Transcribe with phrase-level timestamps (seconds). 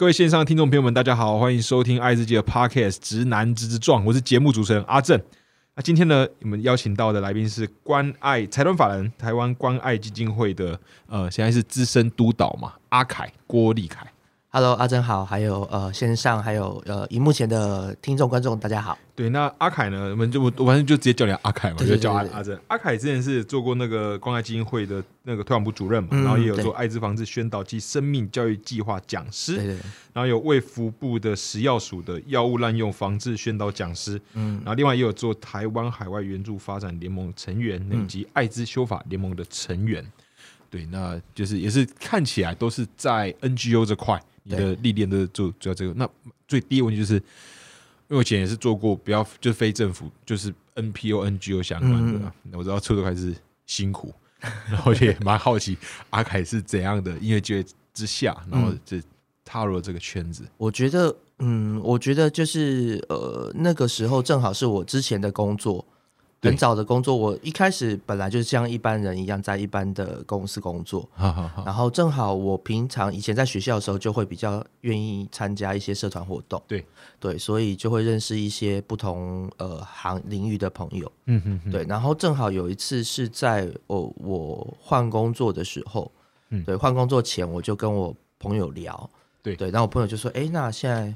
[0.00, 5.20] 各位线上的听众朋友们，大家好，欢迎收听爱自己的 Podcast《直男直直撞》，我是节目主持人阿正。
[5.74, 14.10] 那今天呢，我们邀请到的来宾是关爱财团法人台湾关爱基金会的，呃，现在是资深督导嘛，阿凯郭立凯。
[14.52, 18.98] Hello，阿珍好，还有呃线上还有呃荧幕前的听众观众，大家好。
[19.14, 22.58] 对，那阿凯呢，我们就我我反正就直接叫你阿凯嘛，对就叫阿阿珍。
[22.66, 29.82] 阿凯之前是做过那个关爱基金会的那个推广部主任嘛，嗯然后也有做艾滋防治宣导及生命教育计划讲师，对对对，
[30.12, 40.04] 然后有卫福部的食药署的药物滥用防治宣导讲师，嗯然后另外也有做台湾海外援助发展联盟成员，嗯以及艾滋修法联盟的成员。
[40.68, 45.92] 对，那就是也是看起来都是在 NGO 这块，你的历练都是做主要这个。
[45.94, 46.08] 那
[46.48, 47.22] 最第一个问题就是，因
[48.08, 53.34] 为我以前也是做过比较就是非政府，就是 NPO、NGO 相关的我知道出头还是
[53.66, 54.14] 辛苦，
[54.68, 55.76] 然后也蛮好奇
[56.10, 58.96] 阿凯是怎样的音乐机会之下，然后就
[59.44, 60.44] 踏入了这个圈子。
[60.56, 65.84] 我觉得嗯，我觉得就是呃那个时候正好是我之前的工作。
[66.40, 66.50] 对。
[66.50, 76.84] 很早的工作，我一开始本来就是像一般人一样，在一般的公司工作，好好好，然后正好我平常以前在学校的时候，就会比较愿意参加一些社团活动，对。
[77.18, 86.10] 对，所以就会认识一些不同呃行领域的朋友，嗯哼哼，对，然后正好有一次是在我我换工作的时候，
[86.48, 86.64] 嗯。
[86.64, 89.10] 对，换工作前我就跟我朋友聊，
[89.42, 89.54] 对。
[89.54, 91.14] 对，然后我朋友就说，哎，那现在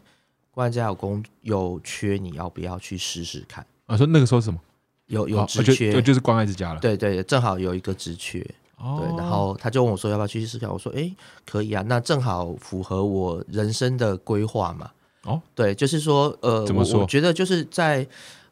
[0.57, 3.67] 万家有工有缺，你要不要去试试看？
[3.87, 4.61] 啊，说那个时候是什么？
[5.07, 6.81] 有有职缺，就就是关爱之家了。
[6.81, 8.41] 对对，正好有一个职缺，
[8.77, 8.99] 哦。
[9.01, 14.91] 对，然后他就问我说要不要去试试看，我说，哎，可以啊，那正好符合我人生的规划嘛，
[15.25, 18.07] 哦，对，就是说，呃，怎么说我我觉得就是在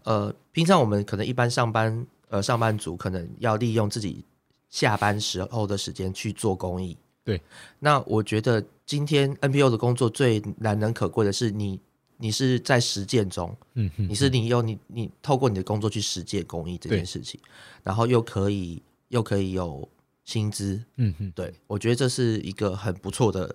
[0.04, 4.24] 呃，平常我们可能一般上班，呃，上班族可能要利用自己
[4.68, 6.96] 下班时候的时间去做公益。
[7.24, 7.40] 对，
[7.78, 11.78] 那我觉得今天 NPO 的工作最难能可贵的是你，
[12.22, 17.40] 你是在实践中，嗯哼，你是你用你你透过你的工作去实践公益这件事情，
[17.82, 19.88] 然后又可以又可以有
[20.24, 23.52] 薪资，嗯哼，对我觉得这是一个很不错的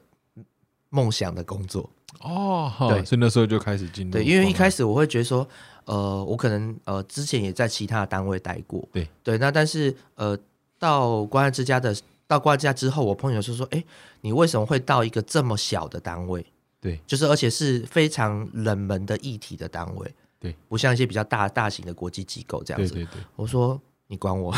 [0.90, 1.90] 梦想的工作。
[2.20, 5.48] 哦，对所以那时候就开始进入对，因为一开始始我会觉得说，
[5.86, 10.38] 呃，我可能呃之前也在其他的单位待过，对对，那但是呃
[10.78, 11.96] 到关爱之家的
[12.28, 13.82] 到关爱之家之后，我朋友就说，哎，
[14.20, 16.46] 你为什么会到一个这么小的单位？
[16.80, 22.94] 对，就是而且是非常冷门的议题的单位，对，不像一些比较大大型的国际机构这样子。
[22.94, 24.54] 对对对，我说你管我，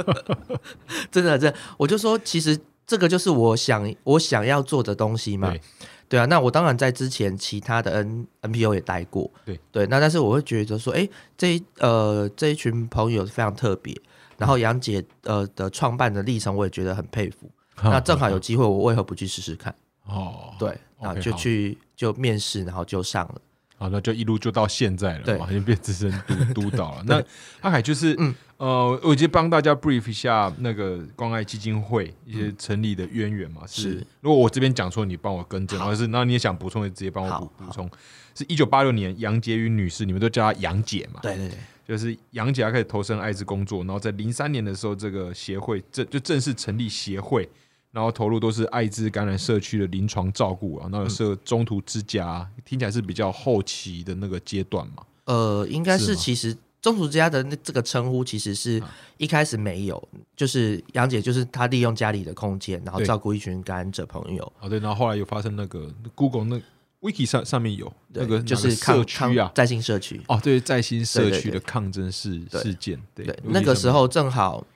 [1.10, 5.50] 真的真的，我就说其实这个就是我想我想要做的东西嘛。
[5.50, 5.60] 对。
[6.06, 9.58] 对啊，那我当然在之前其他的 N NPO 也待过，对。
[9.72, 13.98] 对，那但是我会觉得说，哎，这一呃这一群朋友非常特别，
[14.36, 17.50] 然后杨姐呃的创办的历程我也觉得很佩服，
[17.82, 19.74] 那正好有机会，我为何不去试试看？
[20.06, 23.40] 哦，对，那 OK，就好去就面试，然后就上了。
[23.76, 27.02] 好，那就一路就到现在了对嘛， 已经变资深督督导了。
[27.06, 27.22] 那
[27.60, 33.62] 阿凯就是，嗯呃，我就帮大家 brief 一下那个关爱基金会一些成立的渊源嘛。
[33.66, 37.90] 是是，如果我这边讲错，你帮我更正，然后是，那你也想补充，就直接帮我补补充。
[38.36, 41.18] 是一九八六年，杨洁云女士，你们都叫她杨姐嘛？
[41.20, 47.48] 对对对，就是杨姐她开始投身艾滋工作，然后在零三年的时候，这个协会正就正式成立协会，
[47.94, 55.04] 然后投入都是艾滋感染社区的临床照顾啊，然后有设中途之家，听起来是比较后期的那个阶段嘛。
[55.26, 58.94] 呃，应该是其实中途之家的那这个称呼，其实是啊。
[59.16, 66.60] 一开始没有，就是杨姐就是她利用家里的空间，然后照顾一群感染者朋友，哦对，然后后来有发生那个 Google 那
[67.00, 70.20] Wiki 上上面有那个就是抗社区啊，在新社区。
[70.26, 74.66] 哦对，在新社区的抗争事事件，对那个时候正好，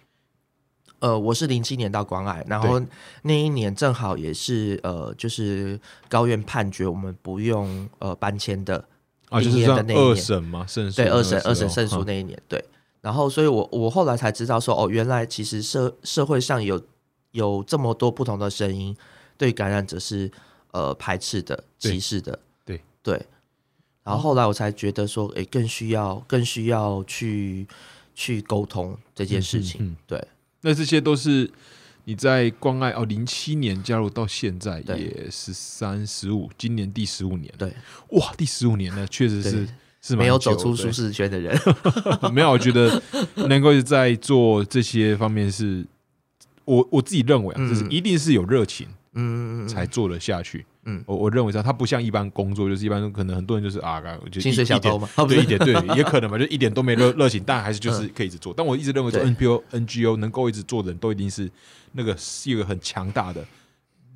[1.00, 2.80] 呃，我是零七年到关爱，然后
[3.22, 5.78] 那一年正好也是呃，就是
[6.08, 8.84] 高院判决我们不用呃搬迁的
[9.28, 10.16] 啊，就是零年的那一年。
[10.16, 12.04] 审嘛，胜诉对，二审二审胜诉嗯。
[12.06, 12.64] 那一年，对。
[13.00, 16.82] 然后，所以我我后来才知道说，哦，原来其实社社会上有
[17.30, 18.96] 有这么多不同的声音，
[19.36, 20.28] 对感染者是
[20.72, 22.80] 呃排斥的、歧视的，对。
[23.02, 23.26] 对。
[24.02, 27.68] 然后后来我才觉得说，哎，更需要更需要去
[28.14, 29.96] 去沟通这件事情，嗯嗯嗯。
[30.06, 30.28] 对
[30.62, 31.50] 那这些都是
[32.04, 34.98] 你在关爱哦，零七年加入到现在对。
[34.98, 37.72] 也十三十五，今年第十五年，对，
[38.10, 39.68] 哇，第十五年了，确实是
[40.00, 41.58] 是没有走出舒适圈的人，
[42.32, 43.02] 没有，我觉得
[43.48, 45.86] 能够在做这些方面是，
[46.64, 47.68] 我我自己认为啊，嗯。
[47.68, 50.64] 就是一定是有热情嗯，才做得下去。
[50.88, 51.04] 嗯。
[51.06, 58.52] 我我认为这样，它不像一般工作，就是一般可能很多人就是啊，我就薪水小偷嘛， 对一点对，也可能嘛，就一点都没热热情，但还是就是可以一直做。
[58.56, 61.50] 但我一直认为说 NPO NGO 能够一直做的人都一定是
[61.92, 63.44] 那个是一个很强大的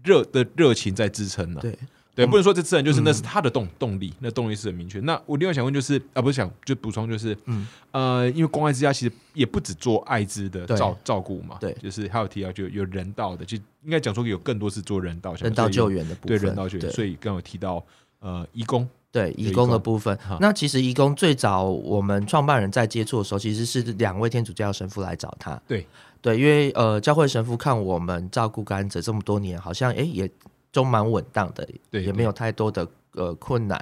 [0.02, 1.60] 热的热情在支撑的。
[1.60, 1.78] 对，
[2.14, 5.00] 对，不能说这自然就是那是他的动动力，那动力是很明确。
[5.00, 7.66] 那我另外想问就是啊，不是想就补充就是，嗯。
[7.90, 11.72] 呃，因为关爱之家其实也不只做艾滋的照照顾嘛，对。
[11.82, 17.82] 就是还有提到就有人道的，就应该讲说有更多是做人道，人道救援的部分，对人道救援，所以刚刚有提到
[18.20, 25.60] 呃义工，对有义工的部分，那其实义工最早我们创办人在接触的时候，其实是两位天主教神父来找他。
[25.66, 25.86] 对。
[26.20, 30.30] 对，因为呃，教会神父看我们照顾感染者这么多年，好像哎也
[30.72, 33.80] 都蛮稳当的，对也没有太多的呃困难。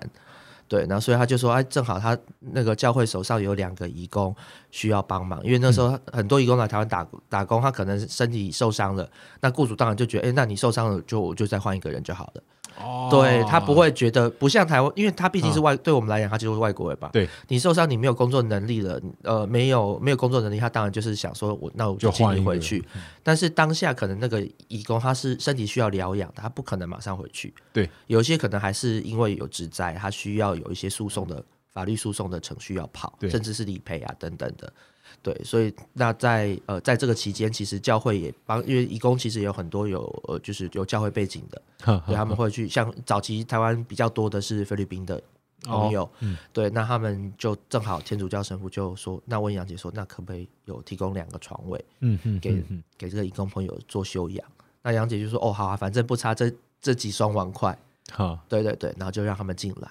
[0.68, 4.32] 对，然后所以他就说，哎，正好他那个教会手上有两个义工
[4.70, 9.10] 需要帮忙，因为那时候很多义工来台湾打打工，他可能身体受伤了，
[9.40, 12.42] 那雇主当然就觉得，哎，那你受伤了，就我就再换一个人就好了。
[12.82, 17.10] 哦对他不会觉得不像台湾，因为他毕竟是外，对我们来讲，他就是外国人吧。
[17.12, 22.84] 对你受伤，你没有工作能力了，呃，没有没有工作能力，他当然就是想说我那我就请你回去。
[23.22, 27.52] 但是当下可能那个义工他是身体需要疗养的，他不可能马上回去。
[27.72, 34.72] 对，有一些可能还是因为有职灾，他需要有一些诉讼的法律诉讼的程序要跑，甚至是理赔啊等等的。
[35.22, 45.20] 对，所以那在呃在这个期间，其实教会也帮，因为义工其实有很多有呃就是有教会背景的， 哈对，他们会去像早期台湾比较多的是菲律宾的
[45.64, 52.64] 朋友，嗯对，那他们就正好天主教神父就说，那问杨姐说，那可不可以有提供两个床位嗯嗯给
[52.96, 54.46] 给这个义工朋友做休养？
[54.82, 56.50] 那杨姐就说，哦，好啊，反正不差这
[56.80, 57.76] 这几双碗筷，
[58.10, 59.90] 好对对对，然后就让他们进来，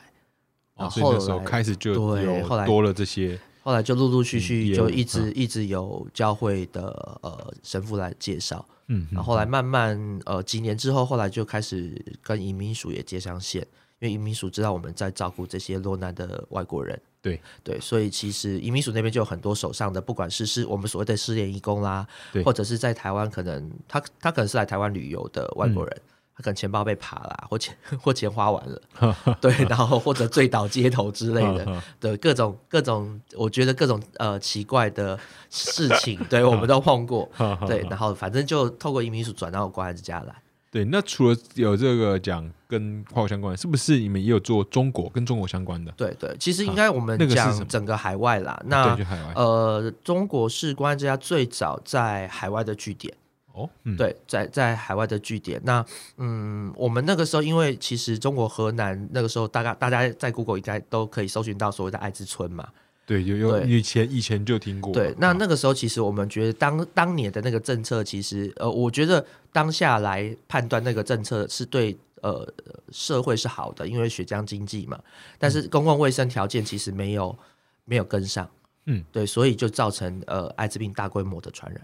[0.75, 3.39] 然哦，后后所以那时候开始就对后来有多了这些
[3.69, 6.88] 后来就陆陆续续就一直一直有教会的
[7.21, 13.62] 呃神父来介绍，嗯，然后后来慢慢呃几年之后，后来就开始跟移民署也接上线，
[14.00, 17.00] 因为移民署知道我们在照顾这些落难的外国人。
[17.21, 17.39] 对。
[17.63, 22.07] 对，所以其实移民署那边就有很多手上的，不管是是我们所谓的失联义工啦，
[22.44, 26.01] 或者是在台湾可能他他可能是来台湾旅游的外国人，
[26.41, 35.19] 可能钱包被扒啦，或钱 或钱花完了，对，然后或者醉倒街头之类的，的各种各种，我觉得各种呃奇怪的
[35.50, 37.30] 事 情，对我们都碰过。
[37.68, 40.33] 对，然后反正就透过移民署转到关爱之家来。
[40.71, 45.92] 对，那除了有这个讲跟跨国相关的，是不是你们也有做中国跟中国相关的？
[45.97, 48.62] 对对，其实应该我们讲整个海外啦。
[48.68, 48.95] 那
[49.33, 53.12] 呃，中国是关爱之家最早在海外的据点。
[53.53, 55.61] 哦，嗯，对，在在海外的据点。
[55.63, 55.85] 那
[56.17, 62.67] 嗯，我们那个时候，因为其实中国河南那个时候，大概大家在 Google 应该都可以搜寻到所谓的艾滋村嘛。
[63.05, 72.47] 对，有有以前以前就听过，对，那啊那个时候其实我们觉得当当年的那个政策，其实呃，我觉得当下来判断那个政策是对呃
[72.91, 74.99] 社会是好的，因为血浆经济嘛。
[75.39, 77.35] 但是公共卫生条件其实没有
[77.85, 78.47] 没有跟上，
[78.85, 81.81] 嗯，对，所以就造成呃艾滋病大规模的传染。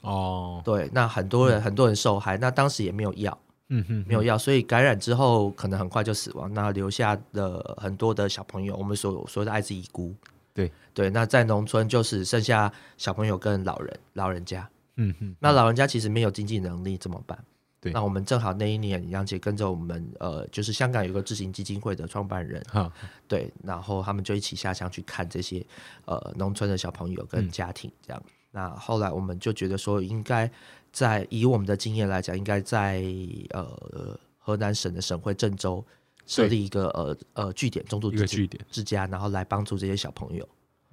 [0.00, 10.14] 哦，对，那很多人很多人受害，那当时也没有药，嗯哼，没有药，所以感染之后可能很快就死亡，那留下的很多的小朋友，我们所所谓的艾滋遗孤。
[10.54, 14.68] 对对，那在农村就是剩下小朋友跟老人，老人家。
[14.96, 17.38] 嗯哼，那老人家其实没有经济能力怎么办？
[17.80, 22.92] 对那我们正好那一年，杨姐跟着我们，呃，就是香港有个自行基金会的创办人，哈，
[23.28, 25.64] 对，然后他们就一起下乡去看这些
[26.04, 28.20] 呃农村的小朋友跟家庭这样。
[28.58, 30.50] 那后来我们就觉得说，应该
[30.92, 33.04] 在以我们的经验来讲，应该在
[33.50, 35.84] 呃河南省的省会郑州
[36.26, 40.48] 设立一个呃呃据点中度之一个据点之家，然后来帮助这些小朋友。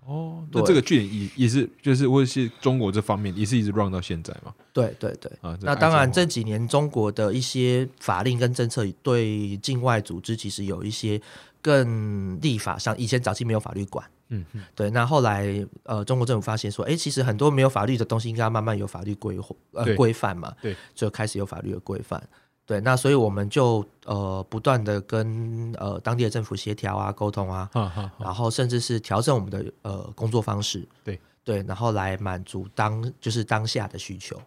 [0.05, 5.31] 哦，那对这个据点也也是就是或者是中国这方面也是一直 run 到现在嘛，对对对。
[5.41, 11.19] 啊，那当然，这这几年中国的一些法令跟政策对境外组织其实有一些
[11.63, 14.07] 更立法上，以前早期没有法律管。
[14.29, 19.37] 嗯嗯，对，那后来呃，中国政府发现说，哎，其实很多没有法律的东西，应该要慢慢有法律规
[19.71, 22.21] 呃对规范嘛，对，就开始有法律的规范。
[22.65, 27.69] 对，那所以我们就呃不断的跟呃当地的政府协调啊、沟通啊，
[28.17, 34.41] 然后甚至是调整我们的呃工作方式，对对，然后来满足当就是当下的需求。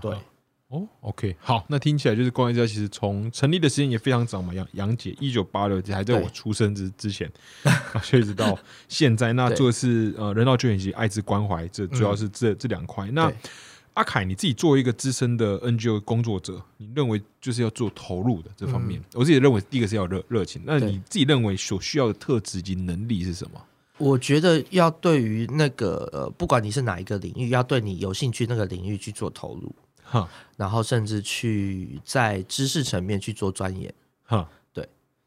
[0.00, 0.16] 对，
[0.68, 7.30] 哦，OK，好，那听起来就是关于这其实从成立的时间也非常早嘛，杨杨姐一九八六还在我出生之之前，
[8.02, 13.10] 所以一直到现在，那做的是呃人道救援以及艾滋关怀，这主要是这、这两块。
[13.12, 13.32] 那
[13.94, 23.60] 阿凯，你自己作为一个资深的 NGO 工作者，你认为就是要做投入的这方面，我自己认为第一个是要热热情，那你自己认为所需要的特质及能力是什么？
[23.96, 29.87] 我觉得要对于那个呃，不管你是哪一个领域，要对你有兴趣那个领域去做投入，哈
[30.56, 33.92] 然后甚至去在知识层面去做钻研。
[34.24, 34.48] 哈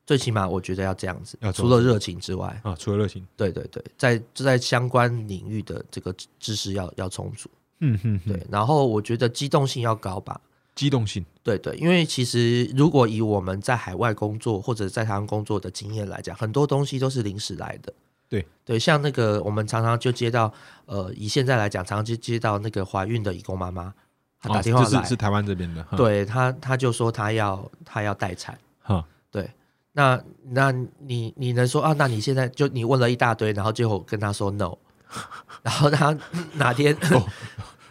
[0.03, 10.41] 最起码我觉得要这样子除了热情之外，啊，除了热情，对对对，在就在相关领域的这个知知识要要充足，嗯哼哼，对，然后我觉得机动性要高吧，
[10.75, 17.93] 机动性，对对，因为其实如果以我们在海外工作或者在台湾工作的经验来讲，很多东西都是临时来的。
[18.27, 20.51] 对对，像那个我们常常就接到，
[20.87, 23.93] 呃，以现在来讲，常常就接到那个怀孕的义工妈妈，
[24.41, 28.57] 她打电话来，哦是是台湾这边的，哈，对他他就说他要他要待产。
[28.81, 29.49] 哈，对，
[29.93, 30.19] 那
[30.49, 31.93] 那你你能说啊？
[31.97, 34.75] 那你现在就你问了一大堆，然后最后跟他说 no，
[35.61, 36.17] 然后他
[36.55, 36.97] 哪天、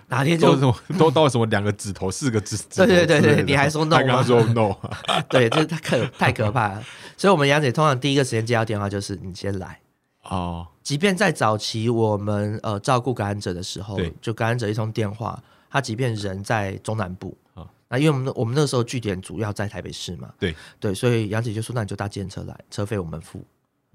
[0.09, 4.75] 哪天就都到什么两个指头、四个指，对对对你还说 no 吗他说 no，
[5.31, 6.83] 对，这太可太可怕了。
[7.17, 9.79] 所以，我们杨姐通常第一个时间接到电话就是你先来。
[10.25, 15.41] 哦，即便在早期我们呃照顾感染者的时候，就感染者一通电话，
[15.71, 20.55] 他即便人在中南部啊那因为我们我们那时候据点主要在台北市嘛，对。
[20.79, 23.45] 对，所以杨姐就说那你就搭建车来，车费我们付。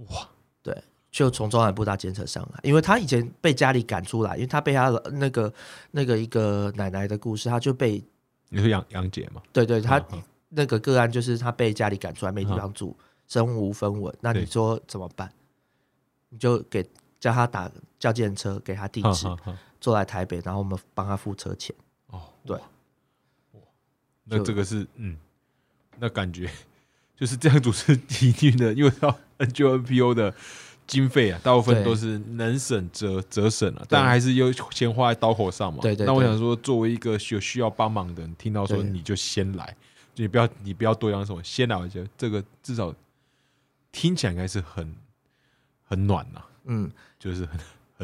[0.10, 0.28] 哇，
[0.62, 0.76] 对，
[1.12, 5.54] 就从中南部搭监车上来，因为他以前被家里赶出来，因为他被他的那个
[5.92, 8.04] 那个一个奶奶的故事，他就被
[8.50, 10.04] 你说杨杨姐嘛，对对，他
[10.50, 14.46] 那个个案就是他被家里赶出来，没地方住，身无分文，那你对。
[14.46, 15.32] 说怎么办？
[16.30, 16.86] 你就给
[17.18, 19.26] 叫他打叫电车，给他地址，
[19.80, 21.76] 坐来台北，然后我们帮他付车钱。
[22.08, 22.58] 哦，对。
[23.52, 23.62] 哇，
[24.24, 25.18] 那这个是嗯，
[26.00, 26.50] 那感觉
[27.16, 30.34] 就是这样组织体育的，因为要 NGO NPO 的
[30.88, 35.80] 经费啊，大部分都是能省则则省啊，但还是有先花在刀口上嘛。
[35.82, 39.76] 对对对那我想说，作为一个有需要帮忙的人，听到说你就先来，
[40.14, 42.94] 就你不要你不要多讲什么，先来，我觉得这个至少
[43.92, 44.96] 听起来应该是很
[45.84, 47.60] 很暖呐、嗯，就是很。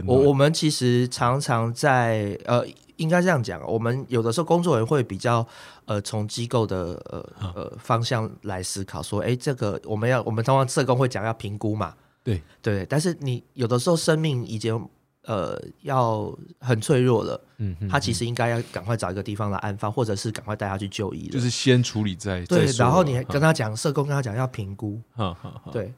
[0.06, 5.46] 我我们其实常常在呃，应该这样讲，我们有的时候工作人员会比较
[5.86, 11.94] 呃，从机构的呃呃方向来思考，说，哎，这个我们要我们通常社工会讲要评估嘛，
[12.24, 12.42] 对。
[12.62, 14.88] 对，但是你有的时候生命已经
[15.26, 21.34] 呃要很脆弱了，嗯哼他其实应该要赶快找一个地方来安放，或者是赶快带他去就医了。
[21.34, 25.94] 就是先处理再对再，然后你还跟他讲，社工跟他讲要评估，哈哈哈，对，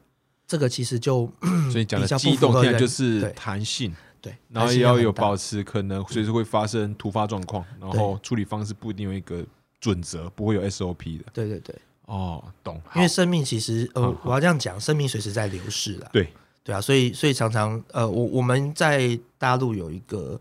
[0.46, 1.30] 这个其实就
[1.72, 9.44] 所以 讲的比较不机动现在符合人就是弹性，对，然后也要有保持可能随时会发生突发状况，然后处理方式不一定有一个
[9.80, 11.24] 准则，不会有 SOP 的。
[11.32, 11.74] 对对对。
[12.06, 12.78] 哦，懂。
[12.94, 16.10] 因为生命其实，呃我要这样讲，生命随时在流逝了。
[16.12, 16.28] 对
[16.62, 20.38] 对啊，所以所以常常，呃，我我们在大陆有一个，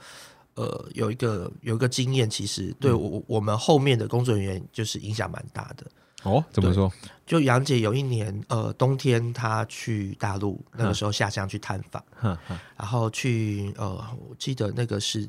[0.55, 5.85] 呃，有一个有一个经验，其实对我、我们后面的工作人员就是影响蛮大的。
[6.23, 6.75] 哦，怎么对。
[6.75, 6.91] 说？
[7.25, 12.03] 就杨姐有一年，呃，冬天她去大陆，那个时候下乡去探访，
[12.75, 13.95] 然后去，呃，
[14.27, 15.27] 我记得那个是，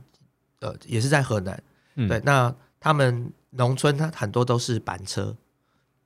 [0.58, 1.62] 呃，也是在河南，
[1.94, 2.08] 嗯。
[2.08, 5.34] 对，那他们农村，它很多都是板车，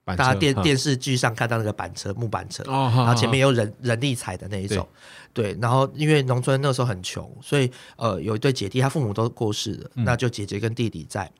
[0.05, 4.87] 大家电电视剧上看到那个板车木板车，哦，然后前面有有人人力踩的那一种，
[5.33, 10.05] 对，然后因为农村那时候很穷，所以呃有一对姐弟，他父母都过世了，嗯。
[10.05, 11.31] 那就姐姐跟弟弟在。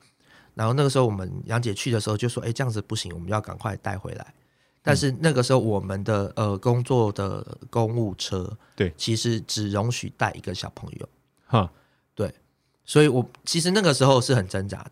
[0.59, 4.33] 然后那个时候我们杨姐去的时候就说：“哎，这样子不行，我们要赶快带回来。”
[4.83, 11.09] 但是那个时候我们的呃工作的公务车，对其实只容许带一个小朋友，
[11.45, 11.71] 哈，
[12.13, 12.35] 对
[12.83, 14.91] 所以我其实那个时候是很挣扎的。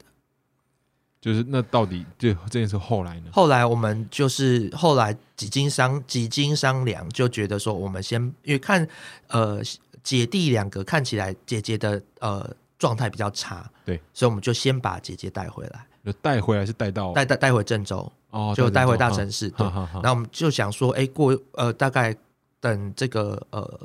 [1.20, 3.32] 就是那到底就这件事后来呢？
[3.34, 8.88] 后来我们就是后来几经商几经商量，就觉得说我们先因为看
[9.28, 9.62] 呃
[10.02, 19.50] 姐弟两个看起来姐姐的呃状态比较差，对，所以我们就先把姐姐带回来，就带回来是带到带带带回郑州，哦，就带回大城城市。
[19.50, 22.16] 对，然后我们就想说，哎，过呃大概
[22.60, 23.80] 等这个呃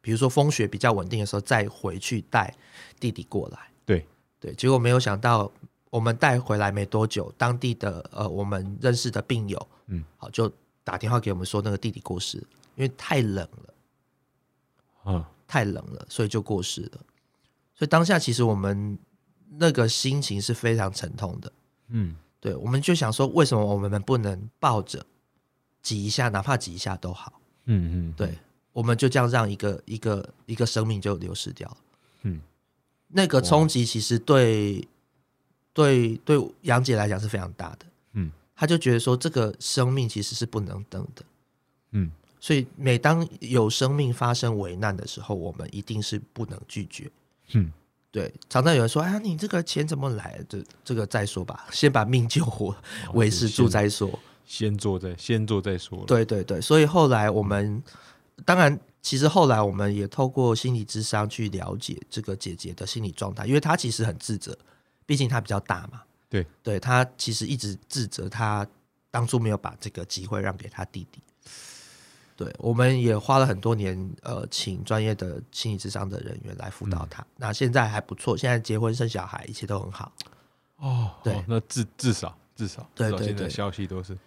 [0.00, 2.54] 比如说风雪比较稳定的时候，再回去带
[3.00, 3.58] 弟弟过来。
[3.86, 4.06] 对
[4.38, 5.50] 对，结果没有想到，
[5.88, 12.36] 我们带回来没多久，当地的呃我们认识的病友，嗯嗯，好就打电话给我们说那个弟弟过世，
[12.76, 13.74] 因为太冷了，
[15.06, 17.00] 嗯太冷了，所以就过世了。
[17.74, 18.98] 所以当下其实我们
[19.58, 21.52] 那个心情是非常沉痛的，
[21.88, 25.04] 嗯对，我们就想说，为什么我们不能抱着
[25.82, 27.40] 挤一下，哪怕挤一下都好？
[27.64, 28.38] 嗯嗯，对，
[28.72, 31.76] 我们就这样让一个一个一个生命就流失掉了。
[32.22, 32.40] 嗯
[33.08, 34.86] 那个冲击其实对
[35.72, 37.86] 对对杨姐来讲是非常大的。
[38.12, 41.24] 嗯她就觉得说，这个生命其实是不能等的。
[41.92, 47.10] 嗯所以每当有生命发生危难的时候，我们一定是不能拒绝。
[47.52, 47.70] 嗯
[48.10, 50.40] 对，常常有人说：“哎呀，你这个钱怎么来？
[50.48, 52.74] 这这个再说吧， 先把命救活，
[53.14, 54.08] 维持住再说。
[54.46, 57.82] 先做再先做再说。”对对对，所以后来我们
[58.44, 64.56] 当然，其实后来我们也透过心理智商去了解这个姐姐的心理状态，因为她其实很自责，
[65.04, 66.02] 毕竟她比较大嘛。
[66.28, 68.64] 对，对她其实一直自责，她
[69.10, 71.18] 当初没有把这个机会让给她弟弟。
[72.36, 77.24] 对，我们也花了很多年，呃，请专业的心理智商的人员来辅导他。
[77.36, 80.12] 那现在还不错，现在结婚生小孩，一切都很好。
[80.78, 84.18] 哦，对哦那至至少至少对对对消息都是，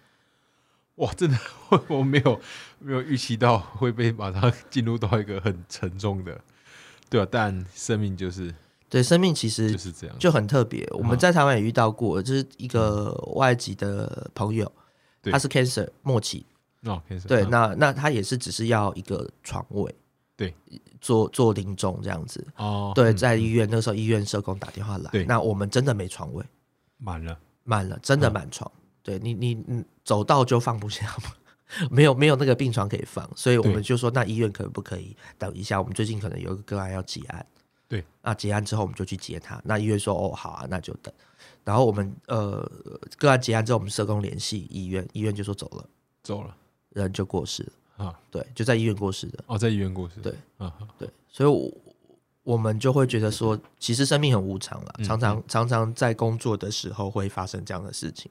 [0.96, 1.38] 哇，真的
[1.68, 2.40] 我我没有
[2.78, 6.40] 没有预期到会被马上 进入到一个很沉重的，
[7.10, 8.52] 对啊，但生命就是
[8.88, 10.88] 对，生命其实就是这样，就很特别。
[10.92, 14.72] 我们在台湾也遇到过，就是一个外籍的朋友，
[15.24, 16.46] 他是 cancer 末期，
[16.82, 19.94] 哦，对，嗯那那他也是只是要一个床位，
[20.36, 20.54] 对，
[21.00, 22.46] 做做临终这样子。
[22.56, 26.44] 哦，对，嗯在医院那时候，医院社工打电话来对，那我们真的没床位，
[26.98, 28.70] 满了，满了，真的满床。
[29.02, 31.32] 对你，你你走到就放不下嘛，
[31.90, 35.80] 没有没有那个病床可以放，所以我们就说，那医院可不可以等一下？
[35.80, 37.46] 我们最近可能有一个个案要结案，
[37.88, 39.60] 对，那结案之后我们就去接他。
[39.64, 41.12] 那医院说，哦，好啊，那就等。
[41.64, 42.70] 然后我们呃
[43.16, 45.84] 个案结案之后，我们社工联系医院，医院就说走了，
[46.22, 46.54] 走了
[46.90, 48.06] 人就过世了。
[48.06, 49.42] 啊，对，就在医院过世的。
[49.46, 51.72] 哦，在医院过世，对，啊，对，所以我
[52.44, 58.30] 我们就会觉得说，其实生命很无常啦，嗯常常常常在工作的时候会发生这样的事情。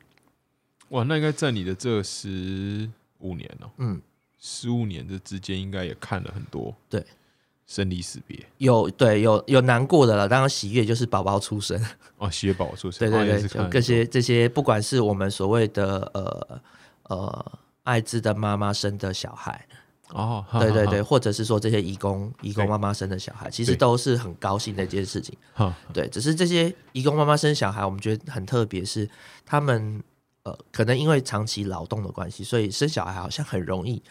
[0.89, 4.01] 哇，那应该在你的这十五年哦，嗯，
[4.39, 7.05] 十五年的之间应该也看了很多对。
[7.69, 8.39] 生离死别。
[8.59, 11.77] 有对有有难过的了，当然喜悦就是宝宝出生，
[12.17, 16.61] 哦，喜悦宝宝出生，哦对对对，这些这些，不管是我们所谓的呃
[17.09, 19.65] 呃艾滋的妈妈生的小孩，
[20.09, 25.33] 哦，对对，对，或者是说这些义工义工对妈妈生的小孩，其实都是很高兴的一件事情。
[25.53, 29.09] 哈，对，只是这些义工妈妈生小孩，我们觉得很特别，是
[29.45, 30.03] 他们
[30.43, 34.03] 呃，可能因为长期劳动的关系，所以生小孩好像很容易，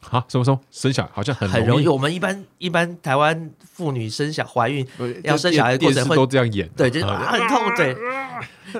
[0.00, 1.88] 哈，什么什么生小孩好像很很容易。
[1.88, 7.96] 我们一般一般台湾妇女生小怀孕，呃要生小孩的过程会都这样演，对，就是很痛，对。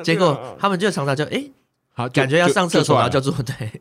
[0.05, 1.51] 结果他们就常常就哎、
[1.97, 3.81] 好感觉要上厕所，然后就就做对。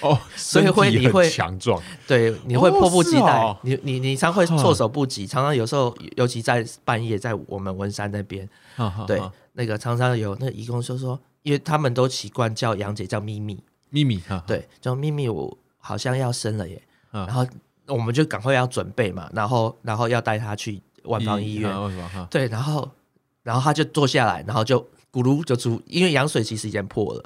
[0.00, 8.48] 哦， 所以会你会强壮，对，你会哦迫不及待，你你你常会措手不及，常常有时候尤其在半夜，在我们文山那边，
[9.06, 9.22] 对
[9.52, 17.46] 那个常常有那个义工就说，因为他们都习惯叫杨姐叫咪咪，咪咪哈，对，叫咪咪，我好像要生了耶，嗯然后
[17.86, 21.72] 我们就赶快要准备嘛，然后然后要带她去万方医院，
[22.28, 22.90] 对，然后
[23.44, 27.22] 然后她就坐下来，然后就咕噜就出，因为羊水其实已经破了，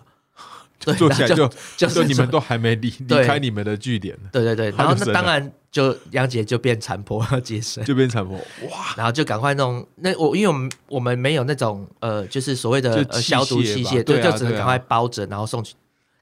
[0.99, 4.14] 坐下来就就是你们都还没离离对开你们的据点。
[4.22, 8.37] 呢，对对 对，然后那当然就杨姐就变产婆要接生，就变产婆，
[8.70, 15.75] 哇， 然后就赶快弄那我因为我们我们没有那种呃就是所谓的呃消毒器械，对就只能赶快包着，然后送去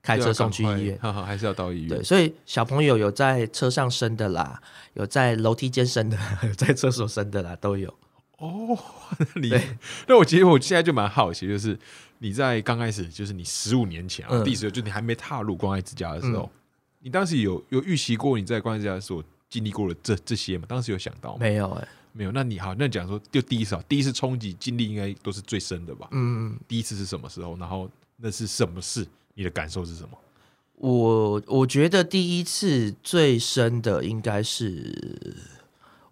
[0.03, 0.99] 开车送去医院。
[0.99, 1.89] 哈哈，还是要到医院。
[1.89, 4.61] 对，，所以小朋友有在车上生的啦，
[4.93, 7.93] 有在楼梯间生的，有在厕所生的啦，都有。
[8.47, 8.79] 哦，
[9.35, 9.51] 那你
[10.07, 11.79] 那我其实我现在就蛮好奇，就是
[12.19, 16.51] 你在刚开始，就是你十五年前啊，嗯第十就你还没踏入关爱之家的时候，
[17.01, 20.65] 你当时有有预习过你在关爱之家所经历过的这这些吗？
[20.69, 21.39] 当时有想到吗？
[21.41, 22.33] 没有哎、没有。
[22.33, 26.09] 那你好，那讲说就第一次啊，第一次冲击经历应该都是最深的吧？
[26.13, 27.57] 嗯，第一次是什么时候？
[27.57, 29.07] 然后那是什么事？
[29.35, 30.19] 你的感受是什么？
[30.77, 34.93] 我我觉得第一次最深的应该是，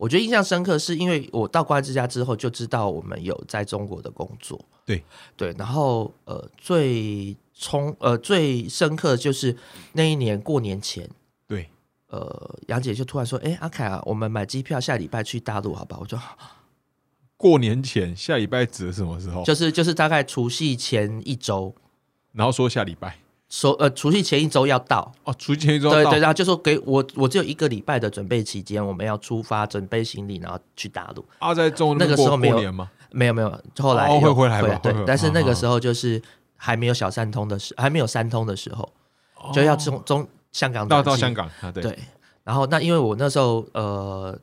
[0.03, 5.01] 我觉得印象深刻，是因为我到关之家之后就知道我们有在中国的工作，对
[5.37, 9.57] 对，然后呃最冲呃最深刻的就是
[9.93, 11.09] 那一年过年前，
[11.47, 11.69] 对，
[12.09, 16.01] 呃杨姐就突然说，哎、阿凯啊，我们买机票下礼拜去大陆好不好？
[16.01, 16.19] 我就
[17.37, 19.45] 过年前下礼拜指的是什么时候？
[19.45, 21.73] 就是就是大概除夕前一周。
[22.33, 23.19] 然后说下礼拜
[23.53, 31.23] 说呃，除夕前一周要到，哦，除夕前一周对对，然后就说给我，我只有一个礼拜的准备期间，我们要出发，准备行李，然后去大陆。
[31.39, 32.91] 啊，在中那个时候没有年吗？
[33.11, 36.21] 没有没有，后来哦会回来吧会对，但是那个时候就是
[36.57, 38.91] 还没有小三通的时，还没有三通的时候，
[39.53, 41.99] 就要从中香港到到香港啊，对对，
[42.45, 44.35] 然后那因为我那时候呃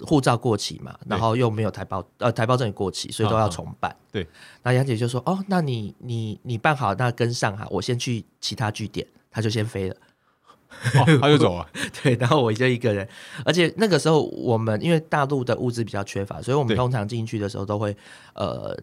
[0.00, 3.94] 护照过期嘛，然后又没有台胞呃台胞证也过期，所以都要重办。
[4.12, 4.26] 对，
[4.62, 9.96] 那杨姐就说：“哦，那你你你办好，那跟上哈，我先去其他据点。”他就先飞了。
[10.94, 11.68] 哦， 他就走了。
[12.02, 13.06] 对，然后我就一个人，
[13.44, 17.96] 而且那个时候我们因为大陆的物资比较缺乏，所以我们通常进去的时候都会
[18.34, 18.76] 呃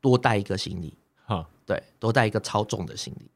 [0.00, 0.94] 多带一个行李，
[1.26, 1.46] 哈。
[1.66, 3.30] 对，多带一个超重的行李，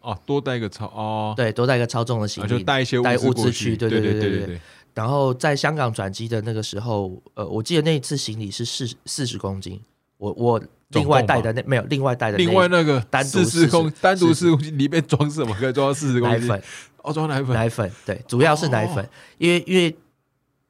[0.00, 4.60] 哦，多带一个超哦，对，多带一个超重的行啊，李，就带一些带物资去，对对对对对，
[4.98, 9.80] 然后在香港转机的那个时候，呃，我记得那一次行李是四四十公斤，
[10.16, 15.54] 我我另外带的那没有另外带的另外那个单独四十公单独40四十公斤里面装什么？
[15.54, 16.40] 可以装到四十公斤？
[16.40, 16.62] 奶粉
[17.04, 17.54] 哦，装奶粉。
[17.54, 19.08] 奶粉，对，主要是奶粉，哦
[19.38, 19.96] 因为因为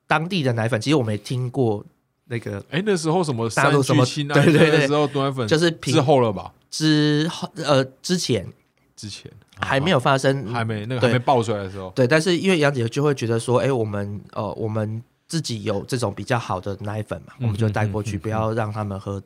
[0.06, 1.82] 当地的奶粉，其实我没听过
[2.26, 6.52] 那个哎，那时候什么大陆什么对对对那时候奶粉就是之后了吧？
[6.70, 8.46] 之后呃之前
[8.94, 19.22] 之前还没有发生，还没那个对还没爆出来的时候，对，但是因为杨姐就会觉得说，哎，我们呃我们自己有这种比较好的奶粉嘛，我们就带过去，不要让他们喝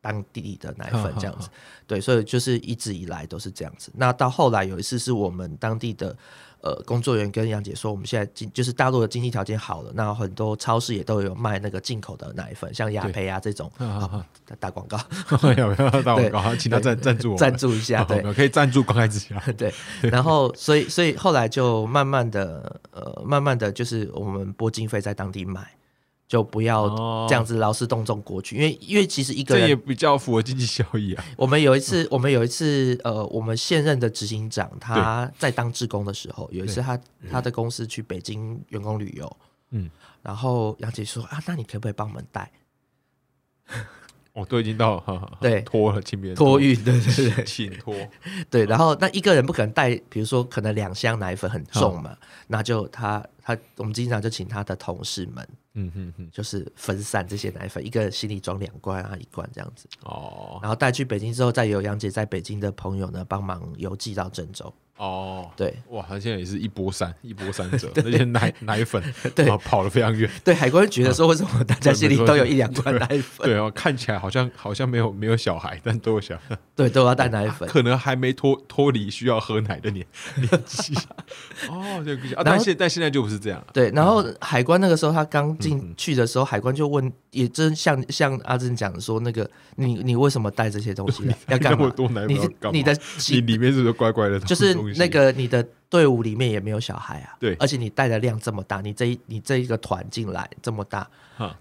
[0.00, 1.48] 当地的奶粉这样子。
[1.86, 3.90] 对，所以就是一直以来都是这样子。
[3.94, 6.16] 那到后来有一次是我们当地的。
[6.62, 13.70] 呃，工作人员跟杨姐说，我们现在经就是大陆的经济条件好了，那很多超市也都有卖那个进口的奶粉，像雅培啊这种，
[14.60, 14.96] 打广告，
[15.56, 16.54] 有没有打广告？
[16.56, 19.74] 请他赞赞助我，赞助一下，对，可以赞助关爱之家， 对。
[20.02, 25.68] 然后，所以，所以后来就慢慢的，呃，慢慢的就是我们拨经费在当地买。
[26.32, 26.88] 就不要
[27.28, 31.22] 这样子劳师动众过去，因为因为其实一个人也比较符合经济效益啊。
[31.36, 36.98] 我们有一次，我们有一次，呃，我们现任的执行长他在当职工的时候，有一次他
[37.30, 39.36] 他的公司去北京员工旅游，
[39.72, 39.90] 嗯，
[40.22, 42.50] 然后杨姐说啊，那你可不可以帮我们带？
[44.32, 45.04] 我都已经到
[45.38, 47.94] 对托了，请别人托运，对对对，请托，
[48.48, 48.64] 对。
[48.64, 52.16] 然后那一个人不可能带，比如说可能两箱奶粉很重嘛，
[52.46, 55.46] 那就他他我们经常就请他的同事们。
[55.74, 59.88] 嗯哼哼，就是分散这些奶粉，一个行李装两罐啊，一罐这样子。
[60.04, 64.72] 哦，然后带去北京之后，再由杨姐在北京的朋友呢帮忙邮寄到郑州。
[65.02, 69.02] 哦，对，哇，他现在也是一波三一波三折， 那些奶奶粉，
[69.34, 70.30] 对，跑得非常远。
[70.44, 73.44] 对，海关觉得说，为什么大家心里都有一两罐奶粉？
[73.44, 80.06] 对哦，看起来好像好像没有没有小孩，但都有小孩，对，都要带奶粉，可能还没脱脱离需要喝奶的年
[80.38, 80.94] 年纪。
[81.68, 83.60] 哦，对，但现但现在就不是这样。
[83.72, 91.24] 对，然后海关那个时候他刚进去的时候，海关就问，也真像像阿珍讲说，那个你你为什么带这些东西？
[91.48, 91.92] 要干嘛？
[92.28, 92.38] 你
[92.70, 92.96] 你的
[93.32, 94.38] 你里面是不是乖乖的？
[94.38, 94.91] 就是。
[94.96, 101.08] 那个你的队伍里面也没有小孩啊，对，而且你带的量这么大，你这一你这一个团进来这么大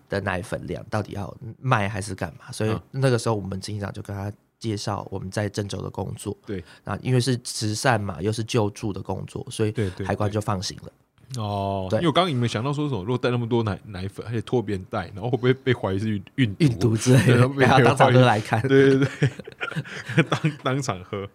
[0.07, 2.51] 的奶粉量，到底要卖还是干嘛？
[2.51, 9.73] 所以那个时候我们执行长就跟他介绍我们在郑州的工作，对，那因为是慈善嘛，又是救助的工作，所以
[10.05, 10.91] 海关就放心了。
[11.37, 13.01] 哦，对，因为我刚刚有没有想到说什么？
[13.01, 17.49] 如果带那么多奶奶粉，而且托别人带，然后会不会被怀疑是运运运毒之类的？
[17.65, 21.27] 还要当场喝来看，对对对，当当场喝。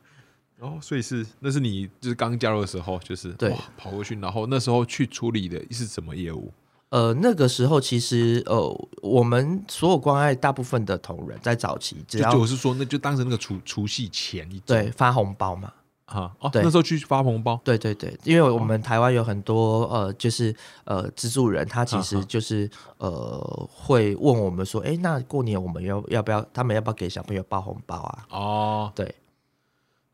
[0.60, 6.52] 哦，所以是那是你就是刚加入的时候，就是对跑过去，然后那时候去处理的是什么业务？
[6.88, 15.72] 呃，那个时候其实呃，我们所有关爱大部分的同仁在早期，只要我是说，那就当成那个除除夕前一对发红包嘛，
[16.04, 28.26] 啊哦，那时候去发红包，对对对，因为我们台湾有很多呃，就是呃资助人，他其实就是呃会问我们说，哎，那过年我们要要不要，他们要不要给小朋友包红包啊？
[28.30, 29.14] 哦，对。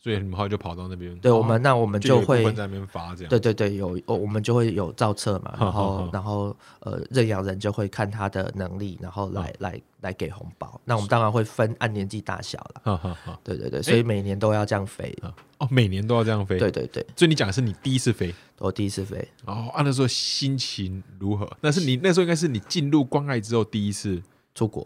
[0.03, 10.81] 所以你们后来就跑到那边，对我们那我们就会在那边发这样，对对对，有我们就会有造册嘛， 然后然后呃认养人就会看他的能力，然后来 来来给红包。
[10.85, 15.17] 那我们当然会分按年纪大小了， 对对对，所以每年都要这样飞。
[15.59, 17.07] 哦，每年都要这样飞，对对对。
[17.15, 21.49] 所以你讲的是你第一次飞，我第一次飞，哦，按那时候心情如何？
[21.61, 24.21] 那是你那时候应该是你进入关爱之后第一次
[24.53, 24.85] 出国，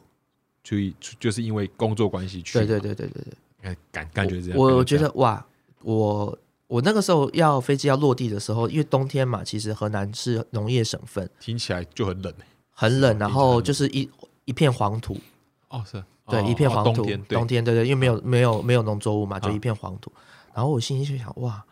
[0.62, 3.33] 去就是因为工作关系去，对对对对对对。
[3.90, 5.44] 感感觉这样，我我觉得哇，
[5.83, 12.33] 我我那个时候要飞机要落地的时候，因为冬天嘛，其实河南是农业省份，听起来就很冷
[12.70, 14.09] 很冷，然后就是一
[14.44, 15.16] 一片黄土，
[15.68, 20.12] 哦是，对，一片黄土，冬天对对，因为没有没有没有农作物嘛，就一片黄土，
[20.55, 21.64] 然后我心里就想哇，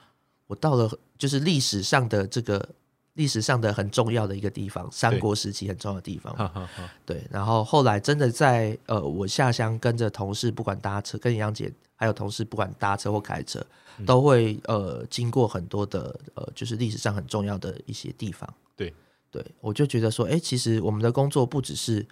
[0.47, 2.69] 我到了就是历史上的这个。
[3.15, 6.69] 历史上的很重要的一个地方，三国时期很重要的地方。
[7.07, 13.65] 对，然后后来真的在呃，我下乡跟着同事，不管搭车，跟杨姐还有同事，不管搭车或开车，
[14.05, 18.53] 都会呃经过很多的呃，就是历史上很重要的一些地方。
[18.77, 18.93] 对，
[19.31, 22.05] 对我就觉得说，哎，其实我们的工作不只是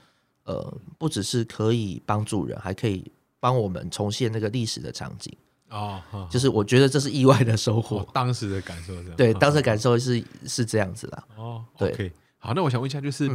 [0.45, 3.11] 呃，不只是可以帮助人，还可以
[3.41, 5.37] 帮我们重现那个历史的场景。
[5.73, 9.17] 哦，就是我觉得这是意外的收获，当时的感受这样。
[9.17, 11.25] 对，当时感受是是这样子的。
[11.37, 13.29] 哦，OK，好，那我想问一下，就是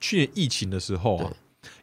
[0.00, 1.30] 去年疫情的时候啊，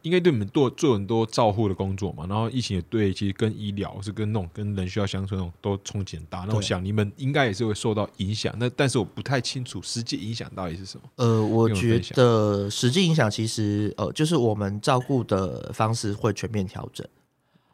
[0.02, 2.26] 应该对你们做做很多照护的工作嘛？
[2.28, 6.40] 然后疫情也对，其实跟医疗是跟那种跟人需要相处那种都冲击很大。
[6.48, 8.52] 那我想你们应该也是会受到影响。
[8.58, 11.04] 那但是我不太清楚实际影响到底是什么。
[11.18, 17.08] 呃，我觉得实际影响其实呃，就是我们照顾的方式会全面调整。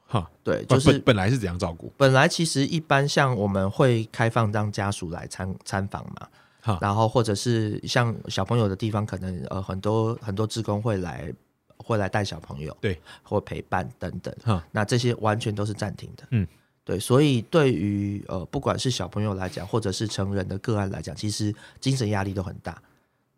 [0.08, 1.92] 哈，对，就是本来是怎样照顾？
[1.98, 11.34] 本来其实一般像我们会开放让家属来参参访嘛，然后或者是像小朋友的地方，可能呃很多很多职工会来
[11.78, 14.34] 会来带小朋友，对，或陪伴等等，
[14.72, 16.24] 那这些完全都是暂停的。
[16.30, 16.48] 嗯，
[16.84, 22.80] 对，所以对于呃不管是小朋友来讲，或者是成人的个案来讲，其实精神压力都很大，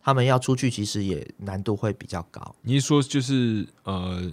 [0.04, 2.54] 他们要出去其实也难度会比较高。
[2.62, 4.30] 你说就是呃，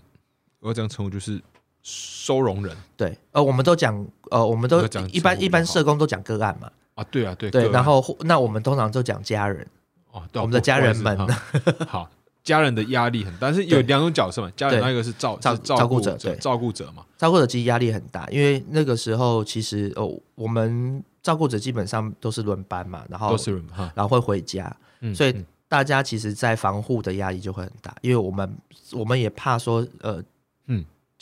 [0.58, 1.40] 我要这样称呼就是。
[1.84, 9.64] 收容人，对，呃，我们都讲，呃，我们都一般一般社工都讲个案嘛，啊，对啊，对，对，然后那我们通常就讲家人，
[10.10, 11.16] 哦，我们的家人们，
[11.86, 12.10] 好，
[12.42, 16.34] 家人的压力很大，但是有两种角色嘛，家人那一个是照照照照顾顾者对。
[16.36, 25.44] 照顾者嘛，照顾者其实压力很大，因为那个时候其实哦，我们照顾者基本上都是轮班嘛，然后都是轮班，然后会回家，嗯所以嗯。
[25.66, 28.56] 大家其实，在防护的压力就会很大，因为我们
[28.92, 30.24] 我们也怕说，呃，嗯，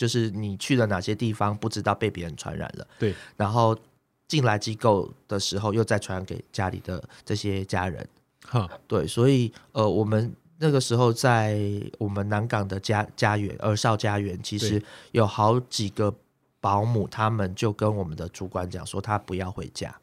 [0.03, 3.79] 就是你去了哪些地方，不知道被别人传染了，对，然后
[4.27, 8.05] 进来机构的时候，又再传染给家里的这些家人，
[8.45, 11.57] 哈，对，所以呃，我们那个时候在
[11.99, 16.12] 我们南港的家家园儿少家园，其实有好几个
[16.61, 19.95] 保姆，他们就跟我们的主管讲说，他不要回家，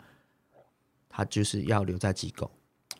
[1.09, 2.49] 他就是要留在机构。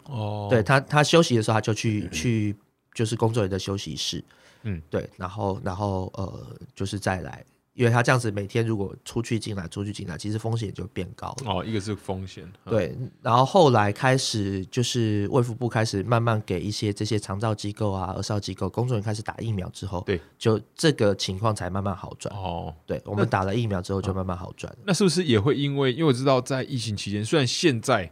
[0.03, 2.53] 哦，对他，他休息的时候，他就去 去
[2.93, 4.23] 就是工作人员的休息室，
[4.63, 11.51] 嗯，对，然后然后呃，就是再来，因为他这样子每天如果出去进来出去进来，其实风险就变高了。
[11.51, 22.35] 哦，一个是风险，哈，对，然后后来开始就是卫福部开始慢慢给一些这些长照机构啊、儿少机构工作人员开始打疫苗之后，对，就这个情况才慢慢好转。
[22.35, 24.79] 哦，对我们打了疫苗之后就慢慢好转了。
[24.85, 28.11] 那是不是也会因为，因为我知道在疫情期间，虽然现在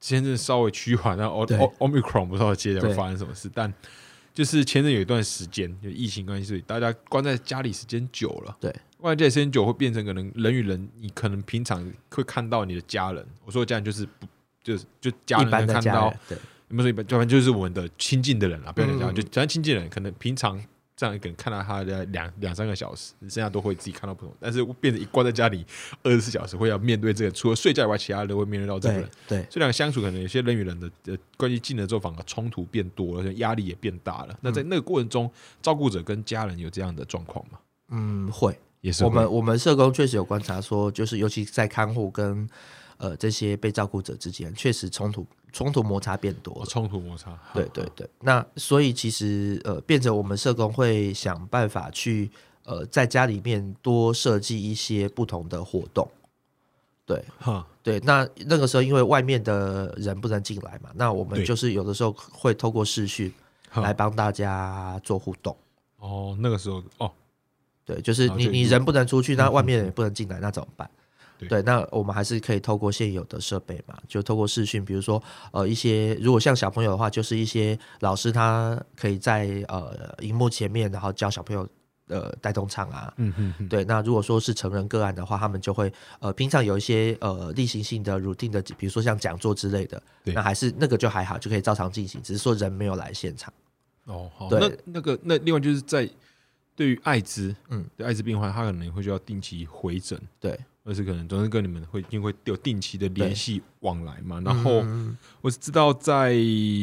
[0.00, 1.56] 前阵稍微趋缓，那 O 对。
[1.58, 3.72] O Omicron 不知道接下来会发生什么事，但
[4.32, 14.26] 就是前阵有一段时间，就疫情关系，所以大家关在家里时间久了，对，关在家里时间久会变成可能人与人，你可能平常会看到你的家人，我说的家人就是不
[14.62, 16.38] 就是就家人能看到人，对。
[16.68, 17.02] 有没有说一般？
[17.04, 19.16] 要不然就是我们的亲近的人啦，不要讲家人，嗯。
[19.16, 20.62] 就只要亲近的人，可能平常
[20.98, 24.34] 这样一个人看到他的两两三个小时，剩下都会自己看到不同。
[24.40, 25.64] 但是变成一关在家里
[26.02, 29.10] 二十四小时，会要面对这个，除了睡觉以外，其他人都会面对到这个对人。
[29.28, 34.36] 对这两个相处，可能有些人与人的呃关系近了之后，反而冲突变多了，压力也变大了。
[34.40, 35.30] 那在那个过程中，
[35.62, 37.58] 照顾者跟家人有这样的状况吗？
[37.90, 38.58] 嗯，会。
[38.80, 42.48] 也是我们我们社工确实有观察说，就是尤其在看护跟
[42.98, 46.60] 呃这些被照顾者之间，确实冲突冲突摩擦变多了。
[46.60, 47.36] 有冲突摩擦。
[47.54, 52.30] 对对，对，那所以其实呃，变成我们社工会想办法去
[52.64, 56.06] 呃在家里面多设计一些不同的活动。
[57.06, 63.32] 对哈，对，那那个时候因为外面的人不能进来嘛，那我们就是有的时候会透过视讯
[63.76, 65.56] 来帮大家做互动。
[65.96, 67.10] 哦，那个时候哦，
[67.86, 70.90] 对，就是你你人不能出去，那嗯外面人也不能进来，那怎么办？
[71.38, 71.48] 对。
[71.48, 75.22] 对，那我们还是可以透过现有的设备嘛，就透过视讯，比如说
[75.52, 81.68] 呃一些如果像小朋友的话，就是一些老师他可以在呃荧幕前面，然后教小朋友
[82.08, 83.12] 呃带动唱啊。
[83.16, 90.34] 嗯哼哼，对，那如果说是成人个案的话，他们就会呃平常有一些呃例行性的 routine 的，比如说像讲座之类的，对。
[90.34, 93.52] 那还是那个就还好，就可以照常进行，只是说人没有来现场。
[94.04, 94.58] 哦，好，对。
[94.58, 96.08] 那那个那另外就是在
[96.74, 104.40] 对于艾滋，嗯嗯，对艾滋病患，他可能会需要定期回诊，对，而是可能总是跟你们会一定会有定期的联系往来嘛。
[104.40, 106.32] 然后嗯我知道在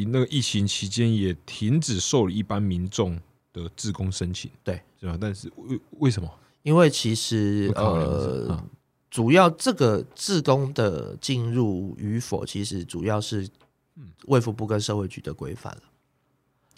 [0.10, 3.20] 那个疫情期间也停止受理一般民众
[3.52, 5.18] 的自工申请，对，是吧？
[5.20, 6.30] 但是为为什么？
[6.62, 8.64] 因为其实呃啊，
[9.10, 13.50] 主要这个自工的进入与否，其实主要是
[13.96, 15.82] 嗯卫福部跟社会局的规范了。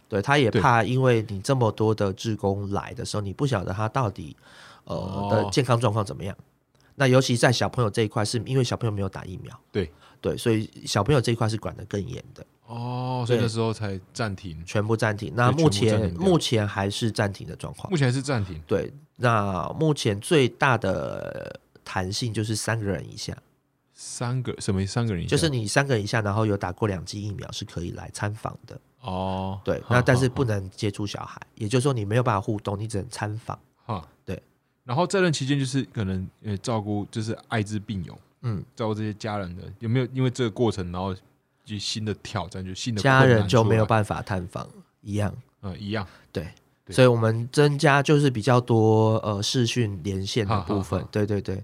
[0.07, 4.37] 对，他也怕，因为你这么多的职工来的时候，你不晓得他到底
[4.85, 6.33] 呃、哦的健康状况怎么样。
[6.99, 15.31] 那尤其在小朋友这一块，是因为小朋友没有打疫苗，对对，所以小朋友这一块是管得更严的，哦，所以那时候才暂停，全部暂停。
[15.35, 17.95] 那目前目前还是暂停的状况目。
[17.95, 18.59] 前还是暂停。
[18.65, 23.37] 对，那目前最大的弹性就是三个人以下，
[23.93, 25.29] 三个什么三个人以下？
[25.29, 28.81] 就是你三个人以下，然后有打过两剂疫苗是可以来参访的。
[29.01, 33.57] 哦，对，那但是不能接触小孩，也就是说你没有办法互动，你只能参访。
[33.85, 34.41] 哈，对。
[34.87, 41.13] 然后这段期间就是可能呃照顾就是艾滋病友，嗯，照顾这些家人的有没有因为这个过程，然后
[41.65, 44.65] 就新的挑战，就新的家人就没有，办法探访
[45.01, 45.35] 一样。
[45.63, 46.47] 嗯，一样，对，
[46.89, 51.09] 所以我们增加就是比较多呃视讯连线的部分哈。
[51.11, 51.61] 对对对，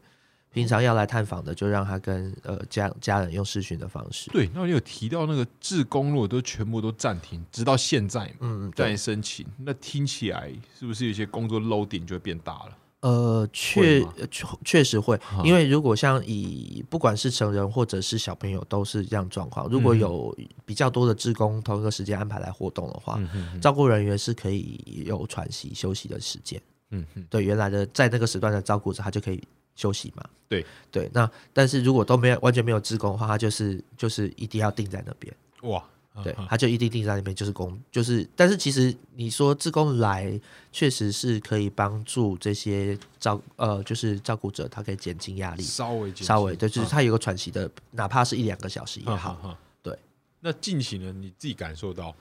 [0.52, 4.32] 平常要来探访的，就让他跟呃家家人用视讯的方式。
[4.32, 4.50] 对。
[4.54, 12.78] 那你有提到那个志工，如果都全部都暂停，直到现在嘛，嗯，再对，申请，那听起来是不是有些工作 loading 就会变大了？
[13.04, 26.62] 呃，确确确实会，因为如果像以不管是成人或者是小朋友都是这样状况，如果嗯有比较多的职工同一个时间安排来活动的话，嗯哼哼照顾人员是可以有喘息休息的时间。
[26.92, 29.44] 嗯哼，对，原来的在那个时段的照顾者，他就可以
[29.76, 30.24] 休息嘛。
[30.48, 35.36] 对对，那但是如果都没有完全没有职工的话，他就是就是一定要定在那边。
[35.64, 35.84] 哇，
[36.22, 40.40] 对啊，他就一定定在那边，就是工，就是，但是其实你说自工来，
[40.72, 49.58] 确实是可以帮助这些照呃，就是照顾者，他可以减轻压力，稍微稍微对，就是啊他有个喘息的，哪怕是一两个小时也好。
[49.82, 49.98] 对，
[50.40, 52.14] 那近期呢，你自己感受到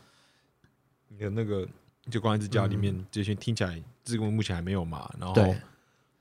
[1.08, 1.68] 你的那个
[2.10, 5.12] 就关在家里面，这些听起来自贡目前还没有嘛？
[5.18, 5.60] 然后对，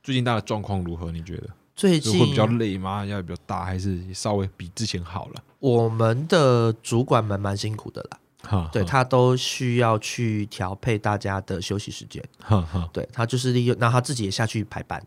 [0.02, 1.10] 最近大家的状况如何？
[1.10, 1.48] 你觉得？
[1.74, 3.04] 最近会比较累吗？
[3.06, 5.42] 压力比较大，还是稍微比之前好了？
[5.58, 15.02] 我们的主管们蛮辛苦的啦，哈，对他都需要去调配大家的休息时间，哈哈，对他就是利用，那他自己也下去排班，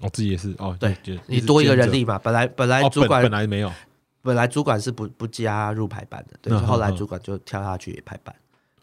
[0.00, 3.70] 我自己也是哦，对你多一个人力嘛，本来本来主管本来没有，
[4.22, 8.34] 本来主管是不不加入排班的，对，后来主管就跳下去也排班。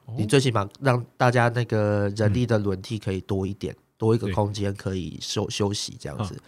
[0.05, 0.13] 哦。
[0.17, 6.39] 你最起码让大家那个人力的轮替可以多一点，多一个空间可以休休息这样子，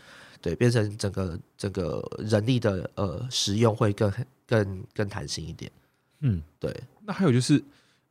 [0.41, 4.12] 对，变成整个整个人力的呃使用会更
[4.47, 5.71] 更更弹性一点。
[6.21, 6.75] 嗯，对，
[7.06, 7.58] 那还有就是，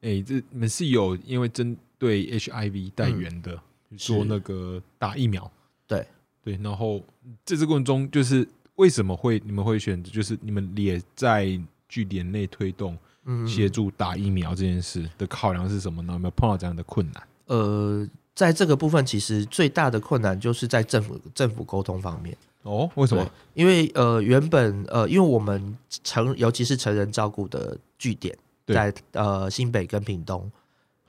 [0.01, 3.61] 哎，这你们是有因为针对 HIV 带源的
[3.97, 5.51] 做是那个打疫苗，
[5.87, 6.07] 对
[6.43, 7.01] 对，然后
[7.45, 16.13] 在这个过程中，就是为什么会你们会选择，就是你们也在据点内推动嗯，协助打疫苗这件事的考量是什么呢？
[16.15, 17.29] 有没有碰到这样的困难？
[17.47, 18.09] 呃，
[18.41, 22.35] 在这个部分，其实最大的困难就是在政府政府沟通方面。
[22.63, 23.31] 哦，为什么？
[23.53, 28.35] 因为呃，原本呃，因为我们成尤其是成人照顾的据点
[28.67, 30.51] 在呃新北跟屏东，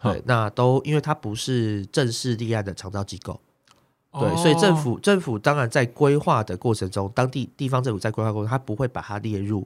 [0.01, 3.39] 对，那都因为它不是正式立案的长照机构，
[4.11, 9.65] 对，哦所以政府政府当然在规划的过程中，当地地方政府在规划过程中，它不会把它列入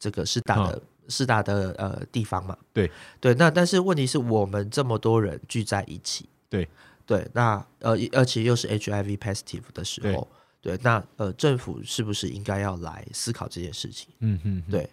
[0.00, 2.56] 这个师大的师大的呃地方嘛。
[2.72, 2.90] 对
[3.20, 6.68] 对，那但是问题是我们这么多人聚在一起，对
[7.06, 10.28] 对，那呃而且又是 HIV positive 的时候，
[10.60, 14.08] 对，那呃政府是不是应该要来思考这件事情？
[14.18, 14.70] 嗯嗯，嗯。
[14.70, 14.90] 对，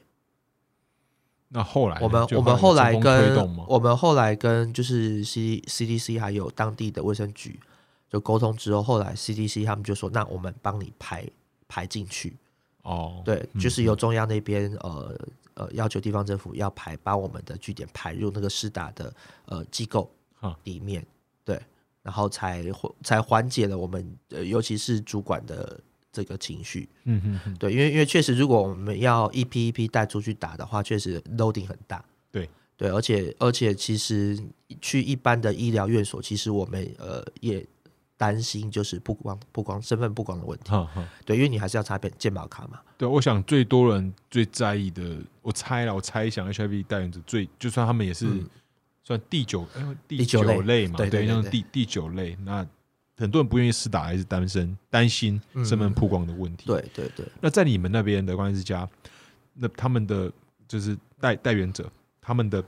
[1.50, 3.36] 那后来我们我们后来跟？
[3.68, 7.60] 我们后来跟就是 C CDC 还有当地的卫生局
[8.10, 11.28] 就沟通之后，后来 CDC 他们就说，那我们帮你排
[11.68, 12.38] 排进去，
[12.84, 15.20] 哦，对，嗯就是由中央那边呃
[15.56, 19.12] 呃要求地方政府要排把我们的据点排入那个施打的
[19.46, 20.56] 呃机构哈。
[20.64, 21.04] 里面，
[21.44, 21.60] 对，
[22.04, 25.80] 然后才缓才缓解了我们呃尤其是主管的
[26.12, 32.48] 这个情绪，嗯嗯嗯，对，因为因为确实如果我们要一批一批带出去打的话，确实 loading 很大，对。
[32.76, 34.38] 对，而且而且其实
[34.82, 37.66] 去一般的医疗院所，其实我们呃也
[38.18, 41.08] 担心就是不光不光身份不光的问题，哈哈。
[41.24, 48.50] 对，因为你还是要插健健保卡嘛，对，我想最多人最在意的，我猜了，我猜想 HIV 带源者最，就算他们也是嗯
[49.04, 52.66] 算第九，哎第第九类类嘛，对，像第第九类，那
[53.18, 58.90] 很多人不愿意施打，还是单身，担心嗯身份曝光的问题。，对对对，那在你们那边的关系之家，
[59.54, 60.32] 那他们的
[60.68, 62.64] 就是代代言者，他们的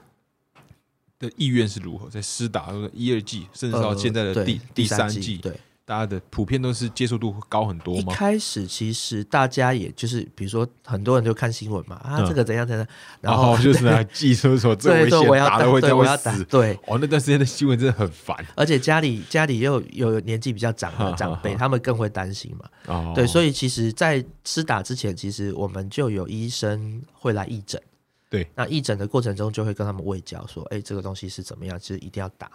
[1.18, 2.10] 的意愿是如何？
[2.10, 8.04] 在施打一二季，甚至到呃现在的对第第三季，季，对，大家的普遍都是接受度会高很多一？
[8.06, 12.88] 开始其实大家也就是比如说很多人就看新闻嘛，啊嗯这个怎样怎样，
[13.22, 16.18] 然然后后 就是来记说说这危对对我要险，打我要。
[16.50, 16.80] 对。
[16.88, 22.68] 哦，那段时间的新闻真的很烦而且家里家里又有年纪比较长的长辈，他们更会担心嘛。
[22.88, 23.14] 哦。
[23.14, 27.80] 对，所以以其实，在施打之前，其实我们就有医生会来义诊。
[28.28, 32.50] 对，那义诊的过程中，就会跟他们喂教说，哎、这个东西是怎么样，其实一定要打。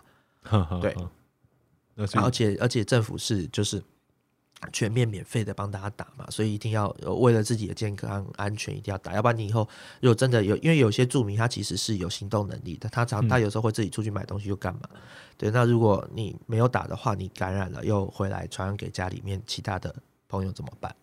[0.80, 0.92] 对
[2.14, 3.82] 而且而且政府是就是
[4.72, 9.66] 全面免费的帮大家打嘛，所以一定要呃为了自己的健康安全一定要打，要不然你以后
[10.00, 14.82] 如果真的有，因为有些住民他其实是有行动能力的，他常嗯他有时候会自己出去买东西又干嘛？
[15.38, 19.94] 对，那如果你没有打的话，你感染了又回来传染给家里面其他的
[20.28, 20.94] 朋友怎么办？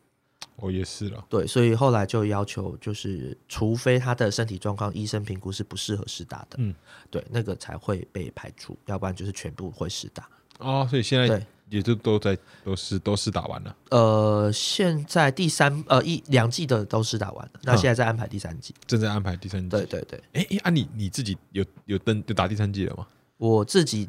[0.58, 1.26] 我也是了。
[1.30, 6.74] 对，所以后来就要求，就是除非他的身体状况医生评估是不适合施打的，嗯，
[7.10, 10.30] 对，那个才会被排除，要不然就是全部会施打。
[10.58, 13.76] 哦，所以现在对也就都在都是都是打完了。
[13.90, 18.74] 呃，现在第三呃一两季的都是打完了，那嗯现在在安排第三季。
[18.86, 19.70] 正在安排第三季。
[19.70, 23.06] 对，对对，哎哎，啊你你自己有有登有打第三季了吗？
[23.38, 24.08] 我自己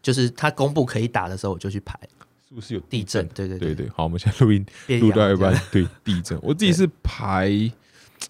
[0.00, 1.98] 就是他公布可以打的时候，我就去排
[2.48, 3.26] 是不是有地震。
[3.28, 7.50] 对对对对，好，我们现在录音边录到一半对地震，我自己是排，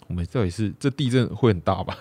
[0.07, 1.99] 我们到底是这地震会很大吧？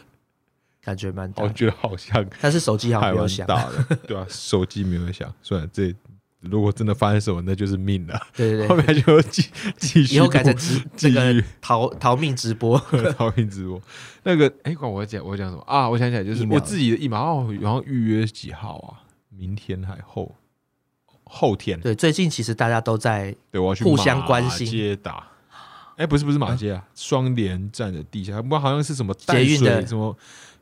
[0.84, 1.44] 感觉蛮大。
[1.44, 3.46] 我觉得好像但是手机好像没有响。
[3.48, 5.94] 大的， 对啊，手机没有响，算了，这
[6.42, 8.18] 如果真的发生什么，那就是命了。
[8.34, 9.46] 对对后对，面就继
[9.78, 12.80] 继续以后改成直这个继续逃逃命直播。
[13.18, 13.82] 逃命直播。
[14.24, 15.90] 那个，哎，管我讲，我讲什么啊？
[15.90, 19.04] 我想起来，就是我自己的疫苗，哦，然后预约几号啊？
[19.30, 20.34] 明天还后
[21.26, 21.78] 后天？
[21.82, 25.28] 对，最近其实大家都在对，我要去互相关心马街打。
[25.98, 30.18] 哎，不是不是马街啊，双连站的地下，不过好像是什么淡捷运的水什么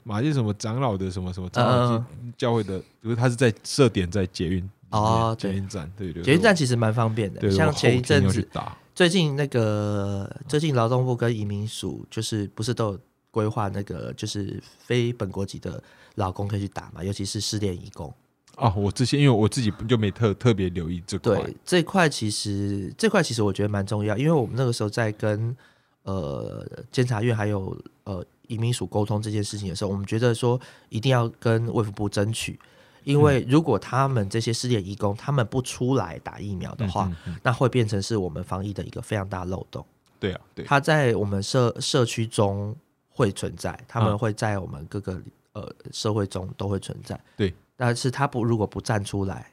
[0.08, 7.52] 马街什么长老的什么什么长老嗯教会的，就是他是在设点在捷运哦捷运站，对对，捷运站，其实蛮方便的。
[7.52, 8.48] 像前一阵子
[8.96, 13.00] 最近那个最近劳动部跟移民署就是不是都有
[13.30, 15.84] 规划那个就是非本国籍的
[16.16, 18.12] 劳工可以去打嘛，尤其是失联移工。
[18.56, 25.56] 哦，我之前因为我自己就没特特别留意这块，对这块其实这块其实我觉得蛮重要，因为我们那个时候在跟
[26.02, 32.60] 呃监察院还有呃移民署沟通这件事情的时候，我们觉得说一定要跟卫福部争取，
[33.04, 37.12] 因为如果他们这些失联移工他们不出来打疫苗的话，
[37.44, 39.86] 那会变成是我们防疫的一个非常大的漏洞。
[40.20, 42.76] 对啊，对，他在我们社社区中
[43.10, 45.22] 会存在，他们嗯会在我们各个
[45.54, 47.20] 呃社会中都会存在。
[47.36, 49.52] 对，但是他不如果不站出来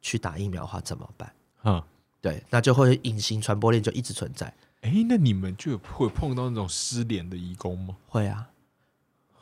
[0.00, 1.32] 去打疫苗的话怎么办？
[1.62, 1.84] 啊，
[2.20, 4.52] 对，那就会隐形传播链就一直存在。
[4.84, 7.96] 哎，那你们就有会碰到那种失联的义工吗？
[8.06, 8.46] 会啊，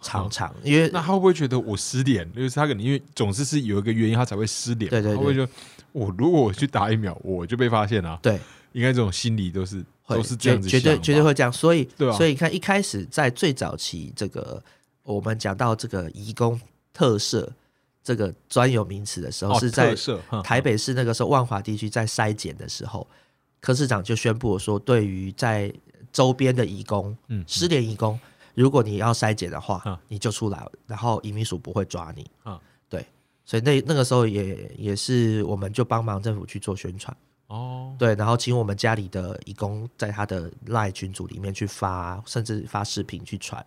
[0.01, 2.33] 常常因为那他会不会觉得我失联？
[2.33, 4.89] 就是他可能因为总是是有一个原因，他才会失联。
[4.89, 5.53] 对对对他会不会就
[5.91, 8.39] 我如果我去打疫苗，我就被发现了、对
[8.71, 11.53] 应该这种心理都是会都是这样子绝绝对绝对会这样。
[11.53, 14.63] 所以对啊所以你看一开始在最早期这个
[15.03, 16.59] 我们讲到这个义工
[16.95, 17.53] 特色
[18.05, 19.93] 这个专有名词的时候，哦是在
[20.45, 23.07] 台北市那个时候万华地区在筛检的时候，
[23.63, 25.73] 柯市长就宣布说，对于在
[26.13, 28.19] 周边的移工、嗯失联移工，
[28.55, 32.29] 如果你要筛检的话，嗯你就出来，然后移民署不会抓你。
[32.45, 32.59] 嗯
[32.91, 33.07] 对，
[33.47, 43.65] 所以那那个时候也也是我们就帮忙政府去做宣传，哦，对，然后请我们家里的义工在他的赖群组里面去发，甚至发视频去传。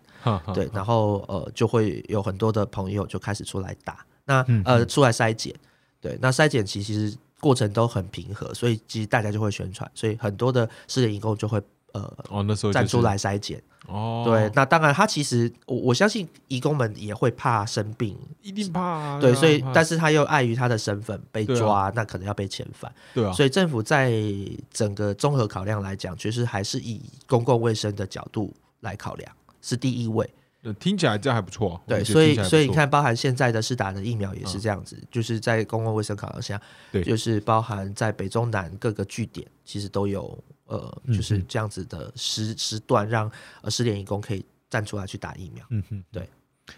[0.54, 5.54] 对，然后呃就会有很多的朋友就开始出来打，那嗯呃出来筛检，
[6.02, 11.60] 对，那筛检其实过程都很平和，所以其实大家就会宣传，所以很多的失联义工就会
[11.92, 24.12] 呃哦，那时候、就是、站出来筛检，哦，对，，那当然他其实我我相信义工们也会怕生病，一定怕、啊，对，所以但是他又碍于他的身份被抓，那可能要被遣返，对啊，所以政府在
[24.70, 29.30] 整个综合考量来讲，其实还是以公共卫生的角度来考量，
[29.60, 30.28] 是第一位。
[30.66, 31.80] 呃听起来这样还不错。
[31.86, 36.60] 对，所以所以你看，包含现在的施打的疫苗也是这样子，就是在公共卫生考量下，
[36.90, 40.36] 对就是包含在北中南各个据点，其实都有
[40.66, 43.30] 呃，嗯就是这样子的时时段，让
[43.62, 45.64] 呃失联义工可以站出来去打疫苗。
[45.70, 46.28] 嗯哼，对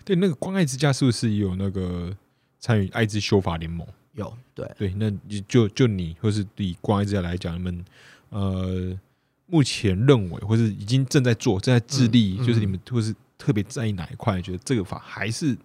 [0.04, 2.14] 对，那个关爱之家是不是也有那个
[2.60, 3.86] 参与艾滋修法联盟？
[4.12, 7.84] 有对对，那你就就你或是以关爱之家来讲，你们
[8.30, 8.98] 呃
[9.46, 14.42] 目前认为或是已经正在做、正在致力，嗯嗯就是你们或是特别在意哪一块？
[14.42, 15.56] 觉得这个法还是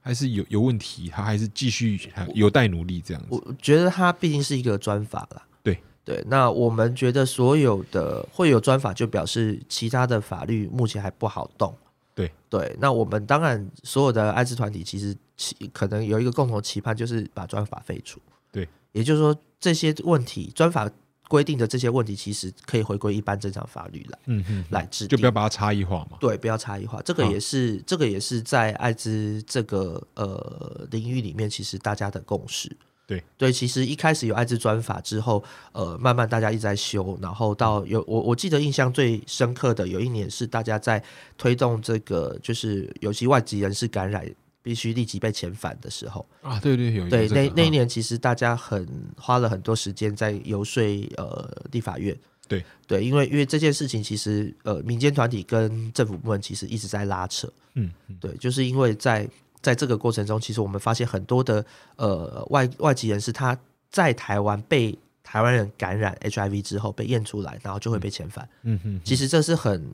[0.00, 3.28] 还是有有问题，他还是继续还有待努力这样子。
[3.30, 5.46] 我觉得他毕竟是一个专法啦。
[5.62, 11.76] 对对，那我们觉得所有的会有专法，就表示其他的法律目前还不好动。
[12.14, 18.20] 对对，那我们当然所有的艾滋团体其实期可能有一个共同期盼，就是把专法废除。
[18.50, 20.90] 对，也就是说这些问题，专法
[21.28, 25.16] 规定的这些问题，其实可以回归一般正常法律来嗯嗯，来制定。
[25.16, 26.16] 就不要把它差异化嘛。
[26.18, 32.74] 对，不要差异化，这个也是、这个也是在艾滋这个呃领域里面，其实大家的共识。
[33.06, 41.02] 对对，其实一开始有艾滋专法之后，呃，慢慢大家一直在修，然后到有我我记得印象最深刻的有一年是大家在
[41.38, 44.28] 推动这个，就是有些外籍人士感染
[44.68, 50.84] 必须立即被遣返的时候，啊，对对，有有对，那那一年其实大家很花了很多时间在游说
[51.16, 52.14] 呃立法院。
[52.46, 57.50] 对对，因为因为这件事情其实呃民间团体跟政府部门其实一直在拉扯。
[57.76, 59.26] 嗯嗯对，就是因为在
[59.62, 61.64] 在这个过程中，其实我们发现很多的
[61.96, 63.58] 呃外外籍人士他
[63.90, 68.46] 在台湾被台湾人感染 HIV 之后被验出来，然后就会被遣返。
[68.64, 69.90] 嗯哼其实这是很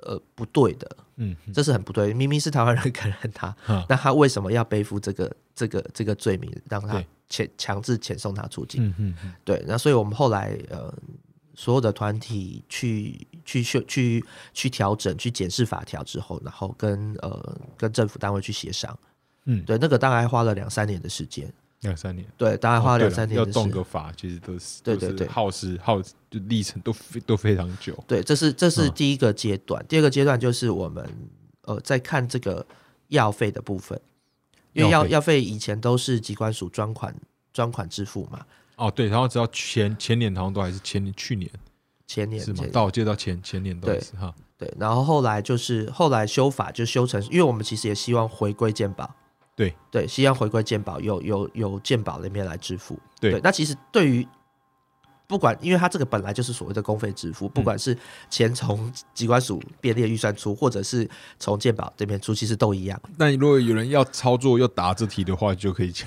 [0.00, 0.96] 呃不对的，
[1.30, 2.12] 嗯这是很不对。
[2.12, 3.54] 明明是台湾人感染他，
[3.88, 8.86] 那他为什么要背负这个这个这个罪名，让他遣强制遣送他出境？
[8.86, 10.92] 嗯哼哼对，那所以我们后来呃，
[11.54, 18.98] 所有的团体去去修去去调整、去检视法条之后，然后跟呃跟政府单位去协商。
[19.44, 21.52] 嗯，对，那个大概花了两三年的时间。
[21.82, 22.26] 两三年。
[22.36, 23.62] 对，大概花了两三年的时间。
[23.62, 27.96] 动个法，其实都是对对对耗时耗就历程都非都非常久。
[28.08, 29.84] 对，这是这是嗯第一个阶段。
[29.86, 31.08] 第二个阶段就是我们
[31.62, 32.66] 呃在看这个
[33.08, 34.00] 药费的部分，
[34.72, 37.14] 因为药药药费以前都是机关署专款
[37.52, 38.44] 专款支付嘛，
[38.76, 41.50] 哦，对，然后直到前前年好像都还是前年去年
[42.06, 42.64] 前年是吗？
[42.72, 44.34] 到我记得到前前年都是哈。
[44.56, 49.12] 对，然后后来就是后来修法就修成，因为我们其实也希望回归健保，
[49.54, 52.98] 对对，是要回归鉴宝，由由由鉴宝那边来支付。
[53.20, 54.26] 对那其实对于
[55.26, 57.96] 不管，因为它这个本来就是所谓的公费支付，不管是
[58.28, 63.00] 钱从机关署编列预算出，或者是从鉴宝这边出，其实都一样。
[63.16, 66.06] 那如果有人要操作要答这题的话，就可以讲，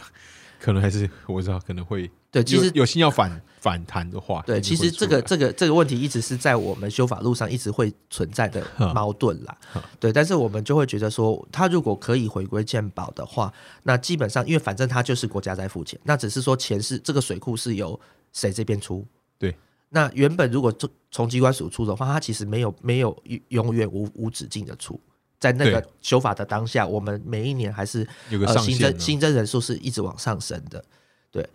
[0.66, 9.56] 可能还是我知道可能会对，其实有有心要反反弹的话，对，其实这个这个这个问题一直是在我们修法路上一直会存在的 矛盾啦。
[10.00, 13.54] 对，但是我们就会觉得说，他如果可以回归鉴保的话，
[13.84, 18.00] 那基本上因为反正他就是国家在付钱，那只是说钱是这个水库是由
[18.34, 19.06] 谁这边出。
[19.38, 19.56] 对，
[19.90, 23.16] 那原本如果从从机关署出的话，它其实没有没有
[23.50, 25.00] 永远无无止境的出。
[25.46, 30.84] 在那个修法的当下，我们每一年还是呃有个新增新增人数是一直往上升的。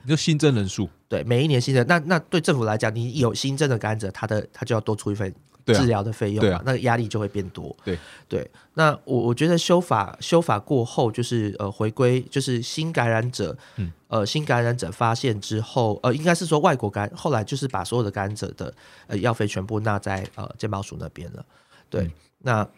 [0.04, 5.34] 你就新增人数，对，每一年新增，那那对政府来讲，你有新增的感染者，他的他就要多出一份
[5.64, 6.62] 治疗的费用嘛，对啊。
[6.66, 7.74] 那个压力就会变多。
[7.82, 7.98] 对。
[8.28, 13.90] 对，那我我觉得修法修法过后，就是呃回归，就是新感染者，嗯。
[14.08, 18.74] 呃新感染者发现之后，呃应该是说外国感，后来就是把所有的感染者的
[19.06, 21.42] 呃药费全部纳在呃健保署那边了。
[21.88, 22.12] 对，嗯。
[22.42, 22.68] 那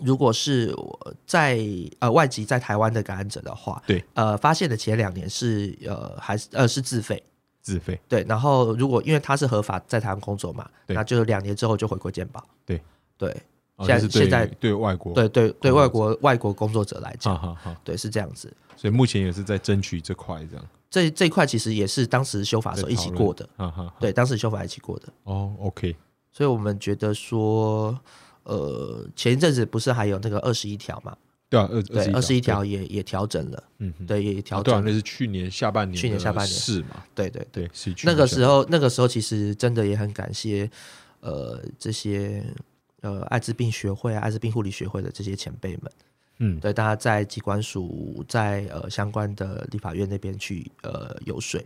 [0.00, 1.60] 如果是我在
[1.98, 7.22] 呃外籍在台湾的感染者的话，对，呃发现的前两年是呃还是呃是自费。
[7.62, 10.96] 自费，对，然后如果因为他是合法在台湾工作嘛，对。
[10.96, 12.42] 那就是两年之后就回国健保。
[12.64, 12.80] 对。
[13.18, 13.30] 对
[13.80, 18.50] 现在哦就是对现在对外国，对对对，外国外国工作者来哈讲，哈哈，对是这样子。
[18.76, 23.94] 所以目前也是在争取这块这样，这这一块其实也是当时修法的时候一起过的，哈哈，哈。
[24.00, 25.94] 对，当时修法一起过的，哦，OK，
[26.32, 27.98] 所以我们觉得说，
[28.44, 31.16] 呃，前一阵子不是还有那个二十一条嘛？
[31.48, 34.90] 对啊，二对，二十一条，也也调整了，嗯，对，也调哦对啊，整了。
[34.90, 37.02] 那是去年下半年，去年下半年是嘛？
[37.12, 37.68] 对对对，
[38.04, 40.70] 那个时候那个时候其实真的也很感谢，
[41.18, 42.44] 呃，这些
[43.00, 45.92] 呃艾滋病学会啊、艾滋病护理学会的这些前辈们。
[46.38, 51.60] 嗯，对，大家在机关署、在呃相关的立法院那边去呃游说，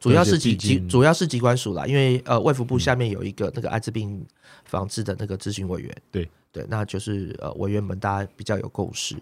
[0.00, 4.26] 主要是机机主要是机关署啦，因为呃卫福部下面有一个那个艾滋病
[4.64, 6.28] 防治的那个咨询委员，对。
[6.52, 9.14] 对，那就是呃委员们大家比较有共识，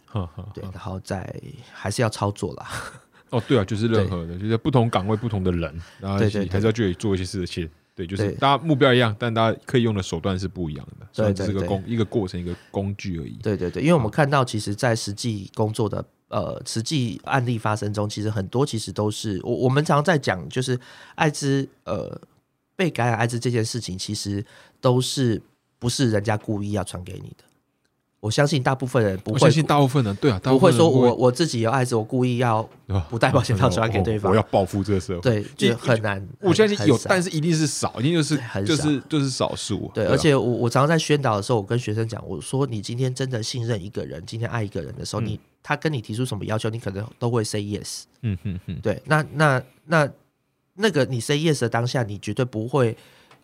[0.54, 1.30] 对，然后再
[1.70, 2.66] 还是要操作啦，
[3.28, 7.68] 哦，对啊，就是任何的，就是不同岗位不同的人，然后还是要去做一些事情。
[7.94, 13.32] 对，就是大家目标一样，但大家可以用的手段是不一样的，所以这是个工一个过程一个工具而已。
[13.42, 20.78] 对对对，因为我们看到其实，在实际工作的呃实际案例发生中，其实很多其实都是我我们常在讲，就是
[21.14, 22.20] 艾滋呃
[22.76, 24.44] 被感染艾滋这件事情，其实
[24.80, 25.40] 都是
[25.78, 27.44] 不是人家故意要传给你的。
[28.20, 32.68] 我相信大部分人不会我相信大部分人对啊，不会说我我自己有艾滋，我故意要
[33.08, 35.44] 不带保险套传给对方我要报复这个社会。
[35.56, 36.28] 对，很难。
[36.40, 39.88] 我相信有，但是一定是少，一定就是很少就是就是少数。
[39.94, 48.02] 对，啊而且我我常常在宣导的时候，我跟学生讲，我说你今天真的信任一个人，今天爱一个人的时候，嗯你他跟你提出什么要求，你可能都会 say yes。
[48.22, 50.10] 嗯哼哼，对，那那那
[50.74, 52.96] 那个你 say yes 的当下，你绝对不会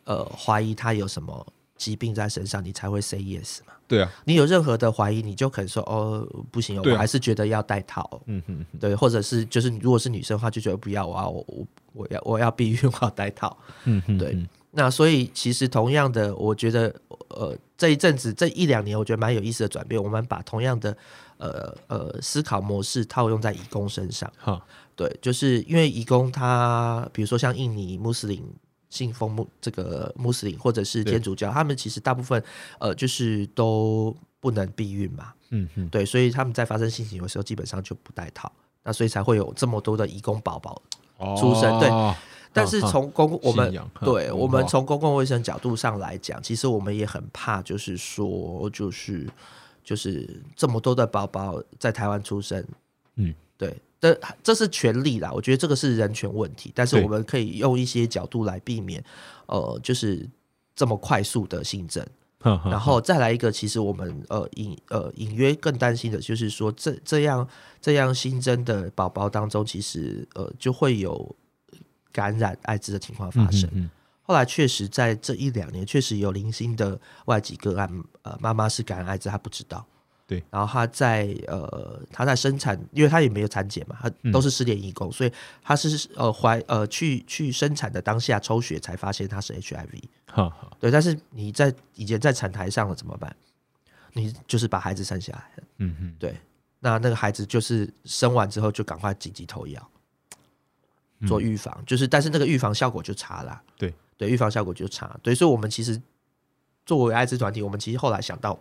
[0.03, 1.47] 呃怀疑他有什么
[1.77, 3.74] 疾病在身上，你才会 say yes 嘛。
[3.87, 8.21] 对啊，你有任何的怀疑，你就可能说哦不行，我还是觉得要戴套。
[8.27, 13.57] 嗯哼哼，对，或者是就是如果是女生的话，就觉得不要，我要我我我要我要避孕，我要戴套。
[13.85, 16.93] 嗯哼，对嗯那所以其实同样的，我觉得
[17.29, 20.03] 呃这一阵子这一两年，我觉得蛮有意思的转变。
[20.03, 20.97] 我们把同样的
[21.37, 24.29] 呃呃思考模式套用在义工身上。
[24.37, 24.61] 哈，
[24.97, 28.43] 对，就是因为义工他，比如说像印尼穆斯林
[28.95, 32.43] 信奉穆这个穆斯林或者是天主教，他们其实大部分
[32.79, 38.51] 呃就是都不能避孕嘛，嗯嗯，对，所以他们在发生性行为的时候基本上就不戴套，
[38.85, 40.81] 那所以才会有这么多的义工宝宝。
[41.37, 41.81] 出生。
[41.81, 42.15] 对哦
[42.57, 49.29] 但是从公我们对我们从公共卫生角度上来讲，其实我们也很怕，就是说，就是
[49.83, 52.65] 就是这么多的宝宝在台湾出生，
[53.17, 59.03] 嗯，对，这这是权利啦，我觉得这个是人权问题，但是我们可以用一些角度来避免，
[59.47, 60.29] 呃，就是
[60.77, 62.07] 这么快速的新增。
[62.45, 67.49] 然后再来一个，其实我们呃隐呃隐约更担心的就是说，这这样
[67.81, 71.35] 这样新增的宝宝当中，其实呃就会有
[72.13, 73.71] 感染艾滋的情况发生。
[73.73, 73.89] 嗯
[74.27, 77.91] 后来确实在这一两年，确实有零星的外籍个案，
[78.23, 79.87] 呃，妈妈是感染艾滋，她不知道。
[80.27, 90.03] 对，然后他在呃，他在生产，因为他也没有产检嘛，她嗯都是失联义工，所以他是呃怀呃去去生产的当下抽血才发现他是 HIV。
[90.27, 93.37] 好好，对，但是你在以前在产台上了怎么办？
[94.15, 96.37] 你就是把孩子生下来了，嗯哼，对，
[96.81, 99.91] 那那个孩子就是生完之后就赶快紧急投药，
[101.27, 103.63] 做预防，就是但是那个预防效果就差啦。
[103.77, 105.19] 对对，预防效果就差。
[105.23, 106.01] 对，所以我们其实
[106.87, 108.59] 作为艾滋团体，我们其实后来想到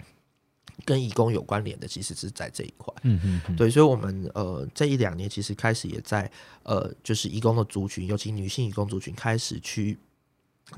[0.85, 2.93] 跟义工有关联的，其实是在这一块。
[3.03, 6.29] 嗯哼哼，对，所以我们呃这一两年其实开始也在
[6.63, 9.97] 呃，就是义工的族群，尤其女性义工族群，开始去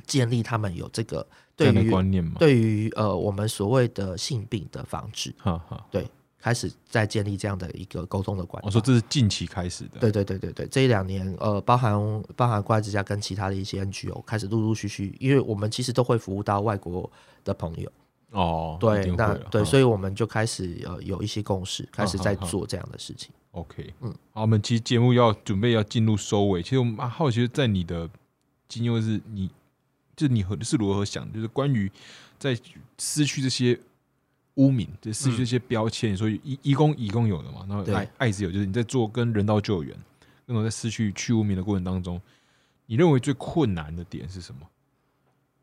[0.06, 1.26] 建立他们有这个
[1.56, 6.06] 对于观念嘛，对于呃我们所谓的性病的防治，哈哈，对，
[6.40, 8.68] 开始在建立这样的一个沟通的管道。
[8.68, 17.10] 我说这是近期开始的，对对对对对，这一两年，呃，包含包含关爱之家跟其他的一些 NGO 开始陆陆续续，因为我们其实都会服务到外国
[17.44, 17.92] 的朋友，
[18.36, 23.32] 哦，对，那对，嗯所以我们就开始呃有一些共识，开始在做这样的事情。
[23.52, 24.14] OK，嗯。
[24.34, 28.10] 好，我们其实节目要准备要进入收尾，其实我们蛮好奇，在你的
[28.68, 29.50] 经验是你，
[30.16, 31.90] 就是你和是如何想，就是关于
[32.38, 32.58] 在
[33.00, 33.80] 失去这些
[34.56, 39.98] 污名，就失去这些标签，所以义义工义工有的嘛，然后爱爱是有，就是你在做跟人道救援，
[40.46, 42.22] 那种在失去去污名的过程当中，
[42.86, 44.68] 你认为最困难的点是什么？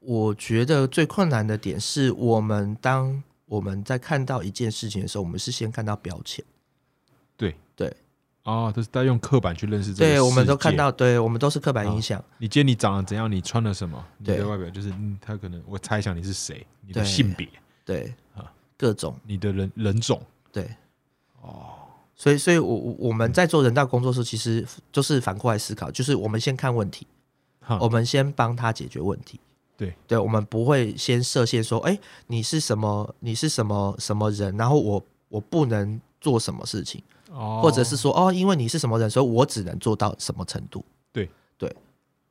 [0.04, 6.44] 我觉得最困难的点是我们当我们在看到一件事情的时候，我们是先看到标签，
[7.36, 7.54] 对。
[7.74, 7.96] 对。
[8.42, 17.48] 啊，都是在用刻板去认识这个对，我们都看到，对我们都是刻板印象，你今天你长得怎样，你穿了什么，你的外表就是，嗯，他可能我猜想你是谁，你的性别，
[17.84, 18.12] 对。
[18.34, 19.16] 啊，各种。
[19.24, 20.68] 你的人人种，对。
[21.40, 21.74] 哦，
[22.16, 27.06] 所以，所以我我我们在做人道工作时，其实就是反过来思考，就是我们先看问题，
[27.60, 27.78] 哈。
[27.80, 29.38] 我们先帮他解决问题。
[29.76, 37.60] 对，对，我们不会先设限说，哎，你是什么，你是什么什么人，然后我我不能做什么事情，哦。
[37.62, 40.84] 或者是说，哦，因为你是什么人，所以我只能做到什么程度。
[41.12, 41.28] 对。
[41.58, 41.74] 对，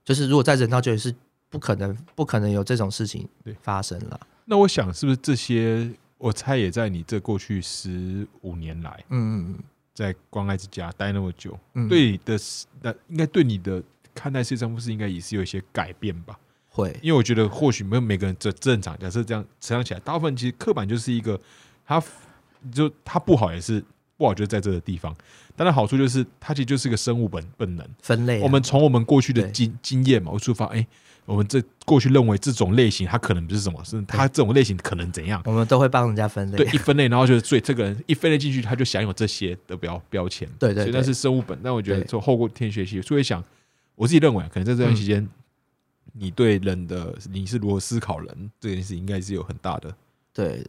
[0.03, 1.13] 就是如果在人道救援是
[1.49, 3.55] 不可能不可能有这种事情对。
[3.61, 4.19] 发生了。
[4.45, 9.59] 那我想是不是这些，我猜也在你这过去十五年来嗯嗯。
[9.93, 12.39] 在关爱之家待那么久，嗯，对你的
[12.81, 13.83] 那应该对你的
[14.15, 16.39] 看待世界上不是应该也是有一些改变吧？
[16.73, 21.37] 会，因为我觉得或许没有每个人这正常，假设这样成长起来，大部分其实刻板就是一个，
[21.85, 22.01] 它
[22.73, 23.83] 就它不好也是
[24.15, 25.13] 不好，就在这个地方。
[25.53, 27.85] 但它好处就是它其实就是一个生物本本能。
[28.01, 30.87] 分类啊、我们从我们过去的经经验嘛，我出发，哎、
[31.25, 35.41] 我们这过去认为这种类型它可能不是什么，是它这种类型可能怎样？
[35.45, 36.57] 我们都会帮人家分类。
[36.57, 40.47] 对，一分类，然后就是所以这个人一分类进去，他就享有这些的标标签。
[40.57, 41.59] 对对对所以那是生物本。
[41.61, 43.43] 但我觉得做后过天学习，所以想
[43.95, 45.27] 我自己认为啊，可能在这段期间，
[46.13, 49.93] 你对人的你是如何思考人这件事，应该是有很大的
[50.33, 50.65] 对，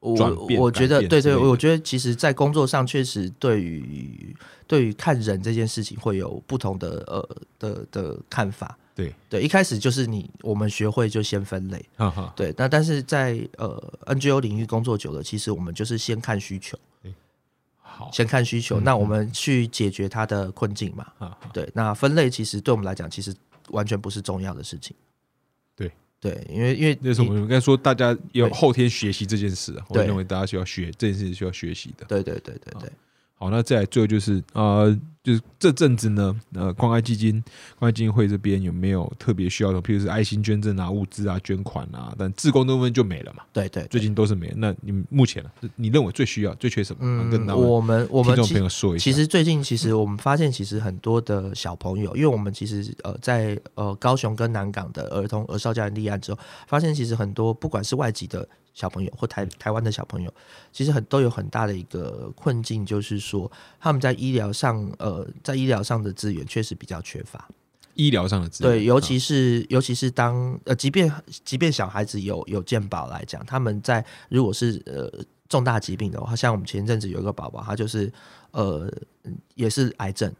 [0.00, 0.14] 我
[0.58, 4.34] 我觉得对对，我觉得其实，在工作上确实对于
[4.66, 8.76] 对于看人这件事情会有不同的呃的的看法。
[8.94, 16.78] 对，对，一开始就是你我们学会就先分类，哈哈，对，那但是在呃 NGO 领域工作久了，其实我们就是先看需求，
[17.80, 21.06] 好，先看需求，嗯那我们去解决它的困境嘛。
[21.18, 21.50] 哈哈。
[21.54, 23.34] 对，那分类其实对我们来讲，其实
[23.68, 24.94] 完全不是重要的事情。
[25.74, 25.90] 对
[26.20, 32.04] 对，因为因为那是我们应该说，大家要后天学习这件事啊，我对认为大家需要学这件事，需要学习的。
[32.06, 32.90] 对对对对对，
[33.34, 37.42] 好，那再来最后就是呃，就是这阵子呢，呃，关爱基金、
[37.78, 44.54] 关爱基金会这边有没有特别需要的，譬如是爱心捐赠啊、物资啊、捐款啊，但自工那部分就没了嘛，对对，最近都是没了。
[44.56, 46.98] 那你们目前呢，你认为最需要、最缺什么？
[47.02, 49.04] 嗯跟，他们我们我听众朋友说一下。
[49.04, 60.32] 其实最近其实我们发现，其实很多的小朋友，因为我们其实呃在呃高雄跟南港的儿童儿少家人立案之后，发现其实很多不管是外籍的小朋友或台台湾的小朋友，
[60.72, 65.11] 其实很都有很大的一个困境，就是说他们在医疗上呃
[65.42, 67.48] 在医疗上的资源确实比较缺乏。
[67.94, 71.12] 医疗上的资源，对，尤啊其是尤其是当呃，即便
[71.44, 75.12] 即便小孩子有有健保来讲，他们在如果是呃
[75.46, 78.10] 重大疾病的话，像我们前一阵子有一个宝宝，他就是
[78.52, 78.90] 呃
[79.24, 80.32] 嗯也是癌症，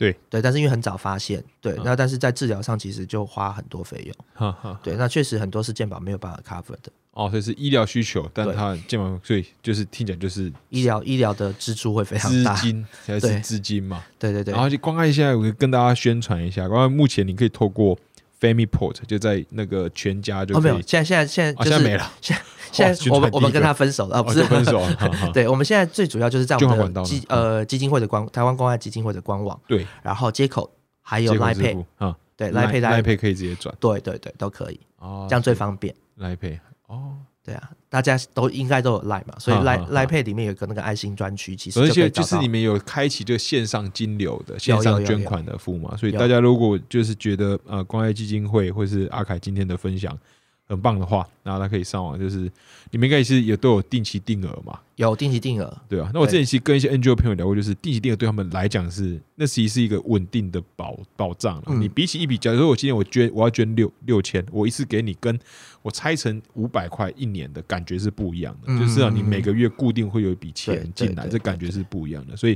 [0.00, 0.16] 对。
[0.30, 1.82] 对，但是因为很早发现，对，嗯。
[1.84, 8.54] 那但是在治疗上其实就花很多费用，哈哈，对，那确实很多是健保没有办法 cover 的，哦，所以是医疗需求，但对。
[8.54, 13.40] 它健保，所以就是听起来就是医疗医疗的支出会非常大，资金还是对。
[13.40, 14.02] 资金嘛。
[14.18, 14.52] 对对对。
[14.54, 17.98] 然，后就关爱现在我跟大家宣传一下，关爱目前你可以透过
[18.40, 24.40] Family Port 就在那个全家就哦没有，现在现在现在啊，就是现在没了，现 哇现在我们我们跟他分手了啊，不哦是。
[24.40, 24.96] 就分手了，
[25.34, 30.70] 对，我们现在最主要就是在我们的基呃基金会的官台湾关爱基金会的官网，对，然后接口
[31.02, 33.74] 还有接口 Line 支 Pay，啊，对 Line Pay 来 Line 配可以直接转。
[33.80, 35.94] 对对对都可以，哦，这样最方便。
[36.16, 37.16] 来配哦。
[37.42, 42.50] 对啊，大家都应该都有 Line 嘛，所以好 Line 好 Line Pay 里面有个那个爱心专区，其实而且就是你。
[42.50, 50.18] 们有开启这个线上金流的线上捐款的服务嘛，所以大家如果就是觉得呃关爱基金会或是阿凯今天的分享
[50.66, 52.50] 很棒的话，那他可以上网，就是
[52.90, 61.64] 你们应该是也都有定期定额嘛，有定期定额，对啊、那我之对前其实跟一些 NGO 朋友聊过，就是定期定额对他们来讲是那其实是一个稳定的保保障了。
[61.68, 65.38] 嗯你比起一笔，假如说我今天我捐我要捐六六千，我一次给你，跟
[65.82, 68.64] 我拆成五百块一年的感觉是不一样的。
[68.66, 72.36] 嗯就是让你每个月固定会有一笔钱进来，这感觉是不一样的。
[72.36, 72.52] 所以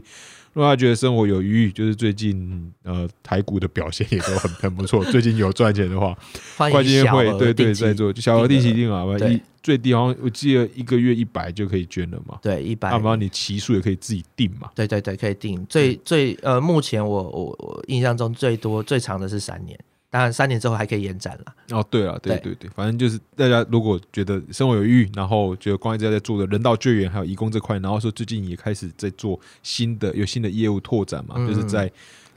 [0.53, 6.14] 如果他觉得生活有余裕，就是最近呃台股的表现也都很很不错， 最近有赚钱的话，
[6.59, 9.35] 欢迎小会对对在做小额定期定定啊，对。
[9.35, 12.91] 一最低好像我记得一个月一百就可以捐了嘛，对，一百。
[12.91, 14.70] 要不然你期数也可以自己定嘛。
[14.74, 15.64] 对对对，可以定。
[15.66, 19.78] 最最呃，目前我我我印象中最多最长的是三年，
[20.11, 21.78] 当然三年之后还可以延展了。
[21.78, 22.68] 哦，对了，对对对。
[22.68, 31.49] 对，反正就是大家如果觉得生活有余，然后觉得关爱之家在做的人道救援还有义工这块，然后说最近也开始在做新的有新的业务拓展嘛，嗯。
[31.49, 31.91] 就是在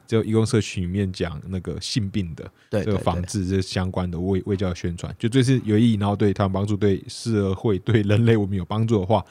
[0.08, 9.24] 就义工社群里面讲那个性病的这个防治这相关的卫卫教宣传，就这是有意义，然后对他们帮助，对社会对人类文明有帮助的话，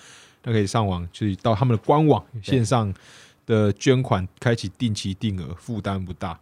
[0.45, 2.93] 那可以上网去到他们的官网线上
[3.47, 6.39] 的捐款，开启定期定额，负担不大。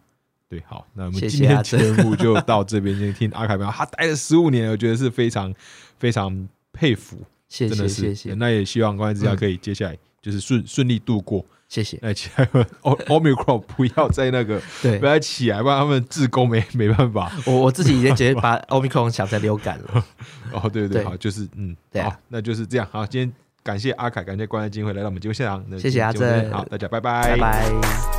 [0.47, 2.95] 对，好，那我们今天节目就到这边。
[2.95, 5.51] 今天听阿凯他待了十五年，我觉得是非常
[5.97, 7.17] 非常佩服，
[7.47, 7.95] 谢真的是。
[7.95, 11.43] 谢谢谢那也希望关爱之家嗯可以接下来就是顺顺利度过。
[11.67, 17.31] 谢谢，那其他的 O Omicron 不要再那个对不要起来，不然他们自工没 没办法。
[17.45, 20.05] 我我自己已经觉得把 Omicron 想成流感了。
[20.51, 22.87] 哦，对对，对好，就是嗯，对啊好，那就是这样。
[22.91, 25.63] 好，今天感谢阿凯，感谢关爱金会来到我们节目现场。
[25.67, 28.14] 那谢谢阿正好，大家拜拜拜拜。